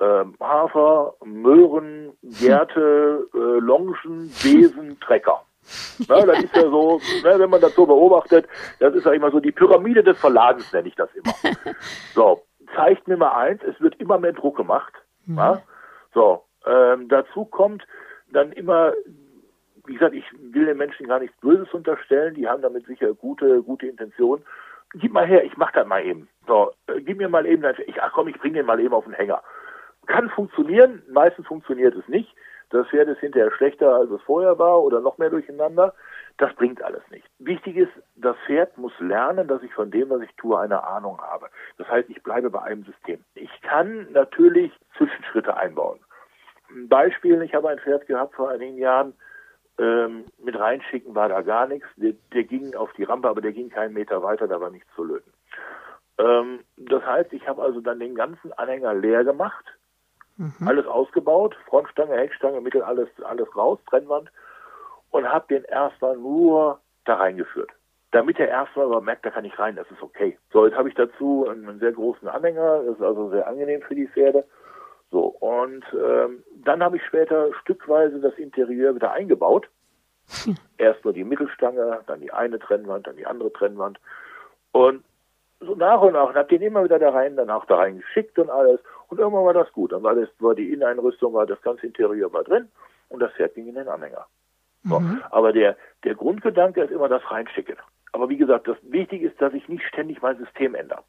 ähm, 0.01 0.35
Hafer, 0.39 1.13
Möhren, 1.23 2.13
Gerte, 2.39 3.27
äh, 3.33 3.59
Longen, 3.59 4.31
Besen, 4.43 4.99
Trecker. 4.99 5.41
Na, 6.07 6.21
das 6.25 6.43
ist 6.43 6.55
ja 6.55 6.61
so, 6.63 7.01
ne, 7.23 7.39
wenn 7.39 7.49
man 7.49 7.61
das 7.61 7.73
so 7.73 7.85
beobachtet, 7.85 8.47
das 8.79 8.93
ist 8.93 9.05
ja 9.05 9.13
immer 9.13 9.31
so 9.31 9.39
die 9.39 9.51
Pyramide 9.51 10.03
des 10.03 10.19
Verladens, 10.19 10.71
nenne 10.71 10.87
ich 10.87 10.95
das 10.95 11.09
immer. 11.15 11.33
So, 12.13 12.43
zeigt 12.75 13.07
mir 13.07 13.17
mal 13.17 13.31
eins, 13.31 13.61
es 13.63 13.79
wird 13.81 13.95
immer 13.99 14.19
mehr 14.19 14.33
Druck 14.33 14.57
gemacht. 14.57 14.93
Mhm. 15.25 15.37
Ja? 15.37 15.61
So, 16.13 16.43
ähm, 16.65 17.07
dazu 17.09 17.45
kommt 17.45 17.83
dann 18.31 18.51
immer, 18.51 18.93
wie 19.85 19.93
gesagt, 19.93 20.15
ich 20.15 20.25
will 20.39 20.65
den 20.65 20.77
Menschen 20.77 21.07
gar 21.07 21.19
nichts 21.19 21.35
Böses 21.41 21.73
unterstellen, 21.73 22.35
die 22.35 22.47
haben 22.47 22.61
damit 22.61 22.85
sicher 22.85 23.13
gute, 23.13 23.61
gute 23.63 23.87
Intentionen. 23.87 24.43
Gib 24.93 25.11
mal 25.11 25.25
her, 25.25 25.43
ich 25.43 25.57
mach 25.57 25.71
das 25.71 25.87
mal 25.87 26.05
eben. 26.05 26.29
So, 26.47 26.71
äh, 26.87 27.01
gib 27.01 27.17
mir 27.17 27.29
mal 27.29 27.45
eben, 27.45 27.63
ich, 27.85 28.01
ach 28.01 28.13
komm, 28.13 28.27
ich 28.27 28.39
bring 28.39 28.53
den 28.53 28.65
mal 28.65 28.79
eben 28.79 28.93
auf 28.93 29.05
den 29.05 29.13
Hänger. 29.13 29.41
Kann 30.05 30.29
funktionieren, 30.29 31.03
meistens 31.09 31.47
funktioniert 31.47 31.95
es 31.95 32.07
nicht. 32.07 32.33
Das 32.69 32.88
Pferd 32.88 33.07
ist 33.07 33.19
hinterher 33.19 33.51
schlechter, 33.51 33.95
als 33.95 34.09
es 34.09 34.21
vorher 34.24 34.57
war 34.57 34.81
oder 34.81 35.00
noch 35.00 35.17
mehr 35.17 35.29
durcheinander. 35.29 35.93
Das 36.38 36.53
bringt 36.55 36.81
alles 36.83 37.03
nicht. 37.09 37.25
Wichtig 37.39 37.77
ist, 37.77 37.91
das 38.15 38.35
Pferd 38.45 38.77
muss 38.77 38.93
lernen, 39.00 39.47
dass 39.47 39.63
ich 39.63 39.74
von 39.74 39.91
dem, 39.91 40.09
was 40.09 40.21
ich 40.21 40.35
tue, 40.35 40.59
eine 40.59 40.83
Ahnung 40.83 41.21
habe. 41.21 41.47
Das 41.77 41.88
heißt, 41.88 42.09
ich 42.09 42.21
bleibe 42.24 42.50
bei 42.50 42.62
einem 42.62 42.83
System. 42.83 43.24
Ich 43.35 43.62
kann 43.62 44.12
natürlich 44.12 44.71
Zwischenschritte 44.97 45.55
einbauen. 45.55 46.00
Ein 46.69 46.89
Beispiel, 46.89 47.41
ich 47.43 47.53
habe 47.53 47.69
ein 47.69 47.79
Pferd 47.79 48.07
gehabt 48.07 48.35
vor 48.35 48.50
einigen 48.50 48.77
Jahren, 48.77 49.13
ähm, 49.77 50.25
mit 50.43 50.57
reinschicken 50.57 51.15
war 51.15 51.29
da 51.29 51.41
gar 51.41 51.67
nichts. 51.67 51.88
Der, 51.97 52.13
der, 52.33 52.43
ging 52.43 52.75
auf 52.75 52.91
die 52.93 53.03
Rampe, 53.03 53.29
aber 53.29 53.41
der 53.41 53.51
ging 53.51 53.69
keinen 53.69 53.93
Meter 53.93 54.24
weiter, 54.24 54.47
da 54.47 54.59
war 54.59 54.69
nichts 54.69 54.88
zu 54.95 55.03
löten. 55.03 55.31
Ähm, 56.17 56.59
das 56.77 57.05
heißt, 57.05 57.33
ich 57.33 57.47
habe 57.47 57.62
also 57.62 57.81
dann 57.81 58.00
den 58.00 58.15
ganzen 58.15 58.53
Anhänger 58.53 58.93
leer 58.93 59.24
gemacht, 59.24 59.65
mhm. 60.37 60.67
alles 60.67 60.85
ausgebaut, 60.87 61.55
Frontstange, 61.67 62.15
Heckstange, 62.15 62.61
Mittel, 62.61 62.81
alles, 62.81 63.09
alles 63.23 63.53
raus, 63.55 63.79
Trennwand 63.89 64.29
und 65.11 65.27
habe 65.31 65.47
den 65.47 65.63
erstmal 65.63 66.17
nur 66.17 66.79
da 67.05 67.15
reingeführt. 67.15 67.71
Damit 68.11 68.39
er 68.39 68.47
erstmal 68.47 68.85
aber 68.85 69.01
merkt, 69.01 69.25
da 69.25 69.29
kann 69.29 69.45
ich 69.45 69.57
rein, 69.57 69.75
das 69.75 69.89
ist 69.91 70.01
okay. 70.01 70.37
So, 70.51 70.65
jetzt 70.65 70.77
habe 70.77 70.89
ich 70.89 70.95
dazu 70.95 71.47
einen, 71.49 71.67
einen, 71.67 71.79
sehr 71.79 71.91
großen 71.91 72.27
Anhänger, 72.27 72.83
das 72.83 72.95
ist 72.95 73.01
also 73.01 73.29
sehr 73.29 73.47
angenehm 73.47 73.81
für 73.81 73.95
die 73.95 74.07
Pferde. 74.07 74.45
So, 75.11 75.27
und 75.27 75.85
ähm, 75.93 76.43
dann 76.63 76.83
habe 76.83 76.97
ich 76.97 77.03
später 77.05 77.53
stückweise 77.61 78.19
das 78.19 78.33
Interieur 78.35 78.95
wieder 78.95 79.11
eingebaut. 79.11 79.69
Hm. 80.43 80.57
Erst 80.77 81.03
nur 81.03 81.13
die 81.13 81.23
Mittelstange, 81.23 82.01
dann 82.07 82.21
die 82.21 82.31
eine 82.33 82.59
Trennwand, 82.59 83.07
dann 83.07 83.15
die 83.15 83.27
andere 83.27 83.53
Trennwand. 83.53 83.99
Und 84.71 85.03
so 85.65 85.75
nach 85.75 86.01
und 86.01 86.13
nach 86.13 86.29
und 86.29 86.36
habe 86.36 86.48
den 86.50 86.62
immer 86.62 86.84
wieder 86.84 87.00
da 87.00 87.10
rein, 87.10 87.36
dann 87.36 87.50
auch 87.50 87.65
da 87.65 87.77
rein 87.77 87.98
geschickt 87.98 88.38
und 88.39 88.50
alles. 88.50 88.79
Und 89.07 89.19
irgendwann 89.19 89.45
war 89.45 89.53
das 89.53 89.72
gut. 89.72 89.91
Dann 89.91 90.03
war 90.03 90.15
das, 90.15 90.29
war 90.39 90.55
die 90.55 90.72
Inneneinrüstung, 90.72 91.34
war 91.34 91.45
das 91.45 91.62
ganze 91.62 91.86
Interieur 91.86 92.31
war 92.34 92.43
drin 92.43 92.69
und 93.10 93.19
das 93.19 93.31
Pferd 93.34 93.55
ging 93.55 93.67
in 93.67 93.75
den 93.75 93.88
Anhänger. 93.88 94.25
So. 94.84 95.00
Mhm. 95.00 95.22
Aber 95.31 95.51
der, 95.51 95.77
der 96.03 96.15
Grundgedanke 96.15 96.84
ist 96.84 96.91
immer 96.91 97.10
das 97.10 97.29
Reinschicken. 97.29 97.77
Aber 98.12 98.29
wie 98.29 98.38
gesagt, 98.38 98.67
das 98.67 98.77
Wichtige 98.84 99.27
ist, 99.27 99.41
dass 99.41 99.53
ich 99.53 99.67
nicht 99.67 99.84
ständig 99.86 100.22
mein 100.22 100.38
System 100.38 100.75
ändere. 100.75 101.03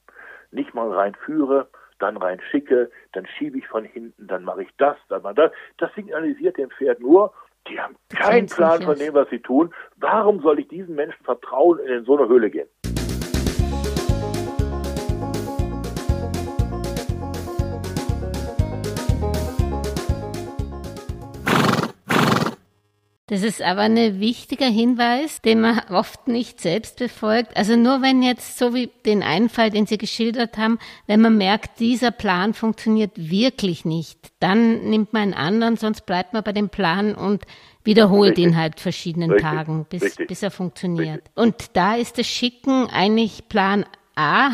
Nicht 0.51 0.75
mal 0.75 0.91
reinführe, 0.91 1.69
dann 1.99 2.17
reinschicke, 2.17 2.91
dann 3.13 3.27
schiebe 3.27 3.59
ich 3.59 3.69
von 3.69 3.85
hinten, 3.85 4.27
dann 4.27 4.45
mache 4.45 4.63
ich 4.63 4.71
das, 4.79 4.97
dann 5.09 5.23
mache 5.23 5.35
das. 5.35 5.53
Das 5.79 5.95
signalisiert 5.95 6.57
dem 6.57 6.71
Pferd 6.71 7.01
nur, 7.01 7.33
die 7.69 7.81
haben 7.81 7.97
keinen 8.15 8.47
Plan 8.47 8.83
von 8.83 8.97
dem, 8.97 9.15
was 9.15 9.29
sie 9.31 9.41
tun. 9.41 9.73
Warum 9.97 10.41
soll 10.41 10.61
ich 10.61 10.69
diesen 10.69 10.95
Menschen 10.95 11.25
vertrauen, 11.25 11.79
in 11.81 12.05
so 12.05 12.17
eine 12.17 12.29
Höhle 12.29 12.51
gehen? 12.51 12.69
Das 23.37 23.45
ist 23.45 23.61
aber 23.61 23.83
ein 23.83 24.19
wichtiger 24.19 24.64
Hinweis, 24.64 25.43
den 25.43 25.61
man 25.61 25.78
oft 25.90 26.26
nicht 26.26 26.59
selbst 26.59 26.99
befolgt. 26.99 27.55
Also 27.55 27.76
nur 27.76 28.00
wenn 28.00 28.23
jetzt, 28.23 28.57
so 28.57 28.73
wie 28.73 28.88
den 29.05 29.23
einen 29.23 29.50
Fall, 29.50 29.69
den 29.69 29.85
Sie 29.85 29.99
geschildert 29.99 30.57
haben, 30.57 30.78
wenn 31.07 31.21
man 31.21 31.37
merkt, 31.37 31.78
dieser 31.78 32.12
Plan 32.12 32.55
funktioniert 32.55 33.11
wirklich 33.14 33.85
nicht, 33.85 34.19
dann 34.40 34.88
nimmt 34.88 35.12
man 35.12 35.23
einen 35.23 35.35
anderen, 35.35 35.76
sonst 35.76 36.07
bleibt 36.07 36.33
man 36.33 36.45
bei 36.45 36.52
dem 36.52 36.71
Plan 36.71 37.14
und 37.14 37.43
wiederholt 37.85 38.38
Richtig. 38.38 38.45
ihn 38.47 38.57
halt 38.57 38.81
verschiedenen 38.81 39.33
Richtig. 39.33 39.50
Tagen, 39.50 39.87
bis, 39.90 40.16
bis 40.16 40.43
er 40.43 40.50
funktioniert. 40.50 41.23
Und 41.35 41.76
da 41.76 41.95
ist 41.95 42.16
das 42.16 42.26
Schicken 42.26 42.88
eigentlich 42.88 43.50
Plan 43.50 43.85
A, 44.14 44.52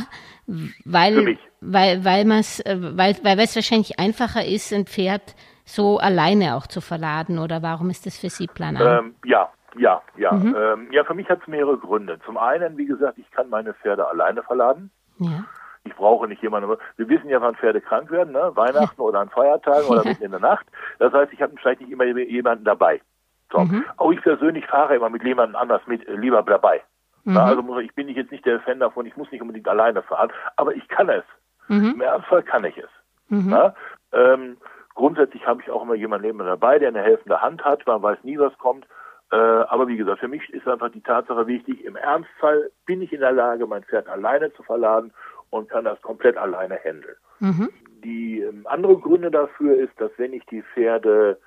weil, 0.84 1.38
weil, 1.60 2.04
weil, 2.04 2.24
man's, 2.24 2.60
weil, 2.66 3.16
weil 3.22 3.38
es 3.38 3.54
wahrscheinlich 3.54 4.00
einfacher 4.00 4.44
ist, 4.44 4.72
ein 4.72 4.86
Pferd 4.86 5.36
so 5.64 5.98
alleine 5.98 6.56
auch 6.56 6.66
zu 6.66 6.80
verladen 6.80 7.38
oder 7.38 7.62
warum 7.62 7.90
ist 7.90 8.06
das 8.06 8.18
für 8.18 8.30
Sie 8.30 8.46
Plan 8.46 8.76
A? 8.76 8.98
Ähm, 8.98 9.14
ja, 9.24 9.50
ja, 9.76 10.02
ja. 10.16 10.32
Mhm. 10.32 10.56
Ähm, 10.56 10.88
ja, 10.92 11.04
für 11.04 11.14
mich 11.14 11.28
hat 11.28 11.40
es 11.42 11.48
mehrere 11.48 11.78
Gründe. 11.78 12.18
Zum 12.24 12.36
einen, 12.36 12.76
wie 12.76 12.86
gesagt, 12.86 13.18
ich 13.18 13.30
kann 13.30 13.48
meine 13.48 13.74
Pferde 13.74 14.06
alleine 14.08 14.42
verladen. 14.42 14.90
Ja. 15.18 15.44
Ich 15.84 15.94
brauche 15.94 16.28
nicht 16.28 16.42
jemanden. 16.42 16.76
Wir 16.96 17.08
wissen 17.08 17.28
ja, 17.28 17.40
wann 17.40 17.56
Pferde 17.56 17.80
krank 17.80 18.10
werden, 18.10 18.32
ne? 18.32 18.52
Weihnachten 18.54 19.00
ja. 19.00 19.04
oder 19.04 19.20
an 19.20 19.30
Feiertagen 19.30 19.88
oder 19.88 20.04
mitten 20.04 20.22
in 20.22 20.30
der 20.30 20.40
Nacht. 20.40 20.66
Das 20.98 21.12
heißt, 21.12 21.32
ich 21.32 21.42
habe 21.42 21.54
vielleicht 21.60 21.80
nicht 21.80 21.90
immer 21.90 22.04
jemanden 22.04 22.64
dabei. 22.64 23.00
So. 23.50 23.60
Mhm. 23.60 23.84
Auch 23.96 24.12
ich 24.12 24.22
persönlich 24.22 24.66
fahre 24.66 24.96
immer 24.96 25.10
mit 25.10 25.24
jemandem 25.24 25.56
anders 25.56 25.82
mit, 25.86 26.06
äh, 26.06 26.14
lieber 26.14 26.42
dabei. 26.42 26.82
Mhm. 27.24 27.34
Na, 27.34 27.44
also 27.44 27.78
ich 27.78 27.94
bin 27.94 28.08
jetzt 28.08 28.32
nicht 28.32 28.46
der 28.46 28.60
Fan 28.60 28.80
davon, 28.80 29.06
ich 29.06 29.16
muss 29.16 29.30
nicht 29.30 29.42
unbedingt 29.42 29.68
alleine 29.68 30.02
fahren, 30.02 30.30
aber 30.56 30.74
ich 30.74 30.86
kann 30.88 31.08
es. 31.08 31.24
Mhm. 31.68 31.92
Im 31.94 32.00
Ernstfall 32.00 32.42
kann 32.42 32.64
ich 32.64 32.76
es. 32.76 32.88
Mhm. 33.28 33.56
Ähm, 34.12 34.56
Grundsätzlich 34.94 35.46
habe 35.46 35.62
ich 35.62 35.70
auch 35.70 35.82
immer 35.82 35.94
jemanden 35.94 36.26
neben 36.26 36.38
mir 36.38 36.44
dabei, 36.44 36.78
der 36.78 36.88
eine 36.88 37.02
helfende 37.02 37.40
Hand 37.40 37.64
hat. 37.64 37.86
Man 37.86 38.02
weiß 38.02 38.18
nie, 38.24 38.38
was 38.38 38.56
kommt. 38.58 38.86
Äh, 39.30 39.36
aber 39.36 39.88
wie 39.88 39.96
gesagt, 39.96 40.20
für 40.20 40.28
mich 40.28 40.48
ist 40.52 40.68
einfach 40.68 40.90
die 40.90 41.00
Tatsache 41.00 41.46
wichtig, 41.46 41.84
im 41.84 41.96
Ernstfall 41.96 42.70
bin 42.84 43.00
ich 43.00 43.12
in 43.12 43.20
der 43.20 43.32
Lage, 43.32 43.66
mein 43.66 43.82
Pferd 43.82 44.06
alleine 44.08 44.52
zu 44.52 44.62
verladen 44.62 45.12
und 45.48 45.70
kann 45.70 45.84
das 45.84 46.00
komplett 46.02 46.36
alleine 46.36 46.78
handeln. 46.82 47.16
Mhm. 47.40 47.70
Die 48.04 48.40
ähm, 48.40 48.66
andere 48.68 48.98
Gründe 48.98 49.30
dafür 49.30 49.76
ist, 49.76 49.98
dass 49.98 50.10
wenn 50.18 50.34
ich 50.34 50.44
die 50.46 50.62
Pferde, 50.74 51.38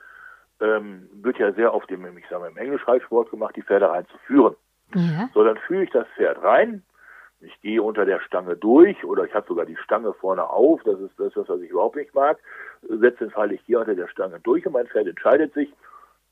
ähm, 0.60 1.08
wird 1.14 1.38
ja 1.38 1.52
sehr 1.54 1.74
oft 1.74 1.92
im, 1.92 2.06
ich 2.18 2.28
sage 2.28 2.42
mal, 2.42 2.50
im 2.50 2.58
Englischreitsport 2.58 3.30
gemacht, 3.30 3.56
die 3.56 3.64
Pferde 3.64 3.90
reinzuführen. 3.90 4.56
Ja. 4.96 5.30
So, 5.34 5.44
dann 5.44 5.58
führe 5.58 5.84
ich 5.84 5.92
das 5.92 6.08
Pferd 6.16 6.42
rein, 6.42 6.82
ich 7.42 7.62
gehe 7.62 7.82
unter 7.82 8.06
der 8.06 8.20
Stange 8.22 8.56
durch 8.56 9.04
oder 9.04 9.26
ich 9.26 9.34
habe 9.34 9.48
sogar 9.48 9.66
die 9.66 9.76
Stange 9.78 10.14
vorne 10.14 10.50
auf, 10.50 10.82
das 10.84 11.00
ist 11.00 11.20
das, 11.20 11.34
was 11.36 11.62
ich 11.62 11.70
überhaupt 11.70 11.96
nicht 11.96 12.14
mag. 12.14 12.38
Setze 12.82 13.26
den 13.26 13.32
Fall, 13.32 13.52
ich 13.52 13.66
gehe 13.66 13.80
unter 13.80 13.96
der 13.96 14.08
Stange 14.08 14.40
durch 14.40 14.66
und 14.66 14.74
mein 14.74 14.88
Pferd 14.88 15.08
entscheidet 15.08 15.54
sich, 15.54 15.72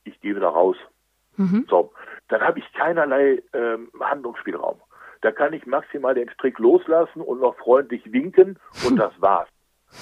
ich 0.05 0.19
gehe 0.22 0.36
wieder 0.36 0.50
raus. 0.50 0.77
Mhm. 1.38 1.65
So, 1.69 1.91
dann 2.29 2.41
habe 2.41 2.60
ich 2.60 2.74
keinerlei 2.74 3.41
ähm, 3.53 3.89
Handlungsspielraum. 4.00 4.79
Da 5.22 5.31
kann 5.31 5.53
ich 5.53 5.65
maximal 5.65 6.13
den 6.13 6.29
Strick 6.29 6.60
loslassen 6.60 7.22
und 7.22 7.39
noch 7.39 7.55
freundlich 7.57 8.12
winken 8.12 8.60
und 8.88 8.98
das 8.98 9.13
war's. 9.19 9.50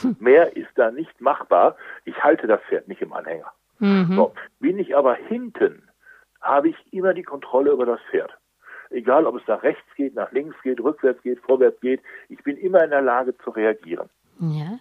Mehr 0.19 0.55
ist 0.55 0.71
da 0.75 0.91
nicht 0.91 1.19
machbar. 1.19 1.75
Ich 2.05 2.23
halte 2.23 2.47
das 2.47 2.61
Pferd 2.63 2.87
nicht 2.87 3.01
im 3.01 3.13
Anhänger. 3.13 3.51
Mhm. 3.79 4.15
So, 4.15 4.33
bin 4.59 4.79
ich 4.79 4.95
aber 4.95 5.15
hinten, 5.15 5.89
habe 6.41 6.69
ich 6.69 6.93
immer 6.93 7.13
die 7.13 7.23
Kontrolle 7.23 7.71
über 7.71 7.85
das 7.85 7.99
Pferd 8.09 8.37
egal 8.91 9.25
ob 9.25 9.35
es 9.35 9.47
nach 9.47 9.63
rechts 9.63 9.87
geht, 9.95 10.15
nach 10.15 10.31
links 10.31 10.55
geht, 10.63 10.79
rückwärts 10.79 11.21
geht, 11.23 11.39
vorwärts 11.39 11.79
geht, 11.81 12.01
ich 12.29 12.41
bin 12.43 12.57
immer 12.57 12.83
in 12.83 12.91
der 12.91 13.01
Lage 13.01 13.37
zu 13.37 13.49
reagieren. 13.51 14.09
Ja. 14.39 14.77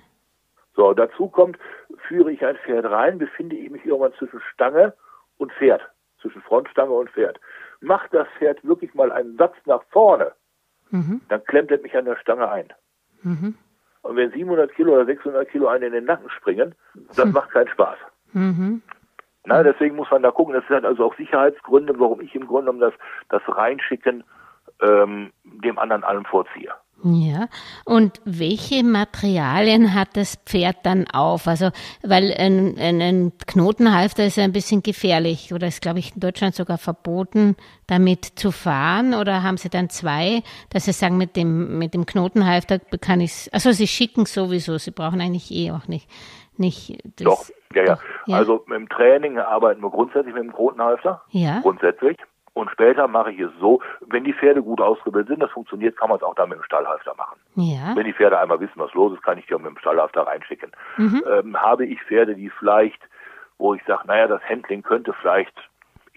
So, 0.74 0.94
dazu 0.94 1.28
kommt, 1.28 1.58
führe 2.08 2.32
ich 2.32 2.44
ein 2.44 2.56
Pferd 2.56 2.86
rein, 2.86 3.18
befinde 3.18 3.56
ich 3.56 3.70
mich 3.70 3.84
irgendwann 3.84 4.14
zwischen 4.14 4.40
Stange 4.52 4.94
und 5.38 5.52
Pferd, 5.52 5.82
zwischen 6.20 6.42
Frontstange 6.42 6.92
und 6.92 7.10
Pferd. 7.10 7.40
Macht 7.80 8.14
das 8.14 8.28
Pferd 8.38 8.64
wirklich 8.64 8.94
mal 8.94 9.10
einen 9.10 9.36
Satz 9.36 9.56
nach 9.66 9.82
vorne, 9.90 10.32
mhm. 10.90 11.20
dann 11.28 11.44
klemmt 11.44 11.70
er 11.70 11.80
mich 11.80 11.96
an 11.96 12.04
der 12.04 12.16
Stange 12.16 12.48
ein. 12.50 12.72
Mhm. 13.22 13.54
Und 14.02 14.16
wenn 14.16 14.30
700 14.30 14.72
Kilo 14.74 14.94
oder 14.94 15.04
600 15.04 15.48
Kilo 15.50 15.68
einen 15.68 15.84
in 15.84 15.92
den 15.92 16.04
Nacken 16.04 16.30
springen, 16.30 16.74
das 17.14 17.26
mhm. 17.26 17.32
macht 17.34 17.50
keinen 17.50 17.68
Spaß. 17.68 17.98
Mhm. 18.32 18.82
Na, 19.44 19.62
deswegen 19.62 19.96
muss 19.96 20.10
man 20.10 20.22
da 20.22 20.30
gucken. 20.30 20.54
Das 20.54 20.66
sind 20.68 20.84
also 20.84 21.04
auch 21.04 21.16
Sicherheitsgründe, 21.16 21.98
warum 21.98 22.20
ich 22.20 22.34
im 22.34 22.46
Grunde 22.46 22.72
genommen 22.72 22.80
das, 22.80 22.94
das 23.28 23.56
Reinschicken 23.56 24.24
ähm, 24.82 25.32
dem 25.44 25.78
anderen 25.78 26.04
allem 26.04 26.24
vorziehe. 26.24 26.72
Ja, 27.02 27.48
und 27.86 28.20
welche 28.26 28.84
Materialien 28.84 29.94
hat 29.94 30.18
das 30.18 30.36
Pferd 30.44 30.84
dann 30.84 31.06
auf? 31.10 31.48
Also, 31.48 31.70
weil 32.02 32.34
ein, 32.36 32.76
ein, 32.78 33.00
ein 33.00 33.32
Knotenhalfter 33.46 34.26
ist 34.26 34.36
ja 34.36 34.44
ein 34.44 34.52
bisschen 34.52 34.82
gefährlich 34.82 35.54
oder 35.54 35.66
ist, 35.66 35.80
glaube 35.80 35.98
ich, 35.98 36.14
in 36.14 36.20
Deutschland 36.20 36.54
sogar 36.54 36.76
verboten, 36.76 37.56
damit 37.86 38.26
zu 38.26 38.52
fahren. 38.52 39.14
Oder 39.14 39.42
haben 39.42 39.56
Sie 39.56 39.70
dann 39.70 39.88
zwei, 39.88 40.42
dass 40.68 40.84
Sie 40.84 40.92
sagen, 40.92 41.16
mit 41.16 41.36
dem, 41.36 41.78
mit 41.78 41.94
dem 41.94 42.04
Knotenhalfter 42.04 42.78
kann 42.78 43.22
ich 43.22 43.48
also 43.50 43.72
Sie 43.72 43.86
schicken 43.86 44.26
sowieso, 44.26 44.76
Sie 44.76 44.90
brauchen 44.90 45.22
eigentlich 45.22 45.50
eh 45.52 45.70
auch 45.70 45.88
nicht, 45.88 46.06
nicht 46.60 46.98
Doch, 47.20 47.46
ja, 47.74 47.84
ja, 47.84 47.98
ja. 48.26 48.36
Also 48.36 48.64
im 48.72 48.88
Training 48.88 49.38
arbeiten 49.38 49.82
wir 49.82 49.90
grundsätzlich 49.90 50.34
mit 50.34 50.44
dem 50.44 50.52
Knotenhalfter. 50.52 51.22
Ja. 51.30 51.60
Grundsätzlich. 51.60 52.18
Und 52.52 52.70
später 52.70 53.06
mache 53.08 53.32
ich 53.32 53.40
es 53.40 53.50
so, 53.60 53.80
wenn 54.06 54.24
die 54.24 54.34
Pferde 54.34 54.62
gut 54.62 54.80
ausgebildet 54.80 55.28
sind, 55.28 55.40
das 55.40 55.50
funktioniert, 55.52 55.96
kann 55.96 56.08
man 56.08 56.18
es 56.18 56.22
auch 56.22 56.34
dann 56.34 56.48
mit 56.48 56.58
dem 56.58 56.64
Stallhalfter 56.64 57.14
machen. 57.16 57.38
Ja. 57.54 57.94
Wenn 57.94 58.04
die 58.04 58.12
Pferde 58.12 58.38
einmal 58.38 58.60
wissen, 58.60 58.74
was 58.76 58.92
los 58.92 59.12
ist, 59.14 59.22
kann 59.22 59.38
ich 59.38 59.46
die 59.46 59.54
auch 59.54 59.60
mit 59.60 59.70
dem 59.70 59.78
Stallhalfter 59.78 60.22
reinschicken. 60.22 60.72
Mhm. 60.96 61.22
Ähm, 61.30 61.56
habe 61.56 61.86
ich 61.86 62.02
Pferde, 62.02 62.34
die 62.34 62.50
vielleicht, 62.50 63.00
wo 63.58 63.74
ich 63.74 63.82
sage, 63.86 64.06
naja, 64.06 64.26
das 64.26 64.42
Handling 64.42 64.82
könnte 64.82 65.12
vielleicht 65.20 65.54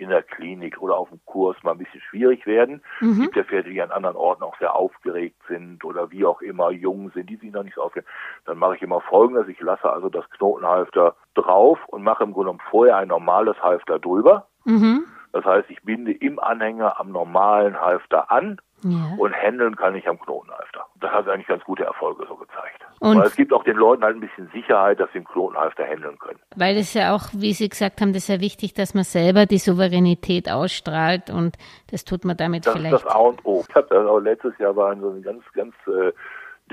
in 0.04 0.10
der 0.10 0.24
Klinik 0.24 0.82
oder 0.82 0.98
auf 0.98 1.10
dem 1.10 1.20
Kurs 1.26 1.58
mal 1.64 1.72
ein 1.72 1.78
bisschen 1.78 2.02
schwierig 2.02 2.46
werden. 2.46 2.82
Mhm. 3.00 3.12
Es 3.12 3.20
gibt 3.22 3.36
ja 3.36 3.44
Pferde, 3.44 3.70
die 3.70 3.82
an 3.82 3.92
anderen 3.92 4.16
Orten 4.16 4.44
auch 4.44 4.58
sehr 4.60 4.76
aufgeregt 4.76 5.42
sind 5.48 5.84
oder 5.84 6.12
wie 6.12 6.26
auch 6.26 6.42
immer 6.42 6.72
jung 6.72 7.12
sind, 7.12 7.30
die 7.30 7.38
sich 7.38 7.52
noch 7.52 7.64
nicht 7.64 7.76
so 7.76 7.82
aufgeregt. 7.82 8.10
Dann 8.46 8.58
mache 8.58 8.76
ich 8.76 8.82
immer 8.82 9.02
folgendes. 9.02 9.48
Ich 9.48 9.60
lasse 9.60 9.92
also 9.92 10.10
das 10.10 10.30
Knotenhalfter 10.32 11.16
drauf 11.34 11.80
und 11.88 12.04
mache 12.04 12.24
im 12.24 12.34
Grunde 12.34 12.52
genommen 12.52 12.70
vorher 12.70 12.98
ein 12.98 13.08
normales 13.08 13.62
Halfter 13.62 14.00
drüber. 14.00 14.48
Mhm. 14.66 15.06
Das 15.32 15.46
heißt, 15.46 15.70
ich 15.70 15.82
binde 15.82 16.12
im 16.12 16.40
Anhänger 16.40 17.00
am 17.00 17.12
normalen 17.12 17.80
Halfter 17.80 18.32
an 18.32 18.62
ja. 18.84 19.16
und 19.18 19.34
händeln 19.34 19.76
kann 19.76 19.96
ich 19.96 20.08
am 20.08 20.20
Knotenhalfter. 20.20 20.86
Das 21.00 21.12
hat 21.12 21.28
eigentlich 21.28 21.48
ganz 21.48 21.64
gute 21.64 21.84
Erfolge 21.84 22.26
so 22.28 22.36
gezeigt. 22.36 22.73
Und 23.04 23.18
Weil 23.18 23.28
es 23.28 23.36
gibt 23.36 23.52
auch 23.52 23.66
den 23.66 23.76
Leuten 23.76 24.02
halt 24.02 24.16
ein 24.16 24.22
bisschen 24.22 24.50
Sicherheit, 24.54 24.98
dass 24.98 25.12
sie 25.12 25.18
im 25.18 25.26
Knotenhalfter 25.26 25.84
händeln 25.84 26.18
können. 26.20 26.40
Weil 26.56 26.78
es 26.78 26.94
ja 26.94 27.14
auch, 27.14 27.24
wie 27.34 27.52
Sie 27.52 27.68
gesagt 27.68 28.00
haben, 28.00 28.14
das 28.14 28.24
ist 28.24 28.30
ja 28.30 28.40
wichtig, 28.40 28.76
dass 28.76 28.94
man 28.94 29.04
selber 29.04 29.46
die 29.46 29.58
Souveränität 29.58 30.50
ausstrahlt 30.50 31.30
und 31.30 31.58
das 31.92 32.06
tut 32.06 32.24
man 32.24 32.38
damit 32.38 32.66
das 32.66 32.74
vielleicht. 32.74 32.94
Das 32.94 33.02
ist 33.02 33.08
das 33.08 33.14
A 33.14 33.20
und 33.20 33.46
O. 33.46 33.66
Ich 33.68 33.76
habe 33.76 33.88
das 33.90 34.08
auch 34.08 34.20
letztes 34.20 34.58
Jahr 34.58 34.74
war 34.78 34.96
so 34.96 35.10
ein 35.10 35.22
ganz, 35.22 35.44
ganz 35.54 35.76
äh, 35.88 36.14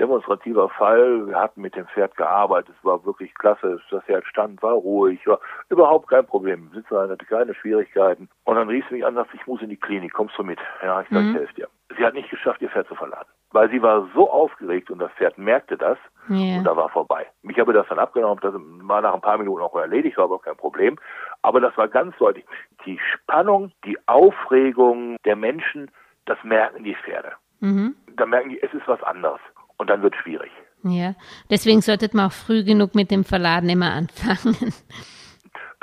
demonstrativer 0.01 0.67
Fall. 0.69 1.27
Wir 1.27 1.39
hatten 1.39 1.61
mit 1.61 1.75
dem 1.75 1.85
Pferd 1.87 2.17
gearbeitet. 2.17 2.73
Es 2.77 2.85
war 2.85 3.05
wirklich 3.05 3.33
klasse. 3.35 3.79
Das 3.91 4.03
Pferd 4.03 4.25
stand, 4.25 4.61
war 4.63 4.73
ruhig, 4.73 5.25
war 5.27 5.39
überhaupt 5.69 6.09
kein 6.09 6.25
Problem. 6.25 6.71
Sitzen 6.73 6.97
hatte 6.97 7.25
keine 7.25 7.53
Schwierigkeiten. 7.53 8.27
Und 8.43 8.55
dann 8.55 8.67
rief 8.67 8.83
sie 8.89 8.95
mich 8.95 9.05
an 9.05 9.15
und 9.15 9.23
sagte, 9.23 9.37
ich 9.37 9.45
muss 9.45 9.61
in 9.61 9.69
die 9.69 9.77
Klinik. 9.77 10.13
Kommst 10.13 10.37
du 10.37 10.43
mit? 10.43 10.59
Ja, 10.81 11.01
ich 11.01 11.09
sagte, 11.09 11.23
mhm. 11.23 11.31
ich 11.31 11.37
helfe 11.37 11.53
dir. 11.53 11.67
Sie 11.97 12.03
hat 12.03 12.15
nicht 12.15 12.29
geschafft, 12.31 12.61
ihr 12.61 12.69
Pferd 12.69 12.87
zu 12.87 12.95
verladen. 12.95 13.27
Weil 13.51 13.69
sie 13.69 13.81
war 13.81 14.07
so 14.15 14.29
aufgeregt 14.29 14.89
und 14.89 14.99
das 14.99 15.11
Pferd 15.11 15.37
merkte 15.37 15.77
das 15.77 15.97
yeah. 16.29 16.57
und 16.57 16.63
da 16.63 16.75
war 16.75 16.89
vorbei. 16.89 17.27
Ich 17.43 17.59
habe 17.59 17.73
das 17.73 17.85
dann 17.89 17.99
abgenommen, 17.99 18.39
das 18.41 18.53
war 18.55 19.01
nach 19.01 19.13
ein 19.13 19.19
paar 19.19 19.37
Minuten 19.37 19.61
auch 19.61 19.75
erledigt, 19.75 20.17
war 20.17 20.23
aber 20.23 20.39
kein 20.39 20.55
Problem. 20.55 20.97
Aber 21.41 21.59
das 21.59 21.75
war 21.77 21.89
ganz 21.89 22.15
deutlich. 22.17 22.45
Die 22.85 22.97
Spannung, 23.13 23.73
die 23.85 23.97
Aufregung 24.07 25.17
der 25.25 25.35
Menschen, 25.35 25.91
das 26.25 26.37
merken 26.43 26.85
die 26.85 26.95
Pferde. 26.95 27.33
Mhm. 27.59 27.93
Da 28.15 28.25
merken 28.25 28.49
die, 28.49 28.63
es 28.63 28.73
ist 28.73 28.87
was 28.87 29.03
anderes 29.03 29.41
und 29.81 29.89
dann 29.89 30.03
wird 30.03 30.13
es 30.13 30.21
schwierig. 30.21 30.51
Ja, 30.83 31.15
deswegen 31.49 31.81
sollte 31.81 32.09
man 32.13 32.27
auch 32.27 32.31
früh 32.31 32.63
genug 32.63 32.93
mit 32.95 33.09
dem 33.11 33.23
Verladen 33.23 33.67
immer 33.67 33.91
anfangen. 33.91 34.73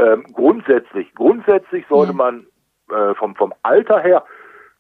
Ähm, 0.01 0.25
grundsätzlich, 0.33 1.13
grundsätzlich 1.17 1.85
sollte 1.89 2.13
ja. 2.13 2.17
man 2.17 2.47
äh, 2.89 3.17
vom, 3.17 3.35
vom 3.35 3.53
Alter 3.65 3.99
her, 4.01 4.25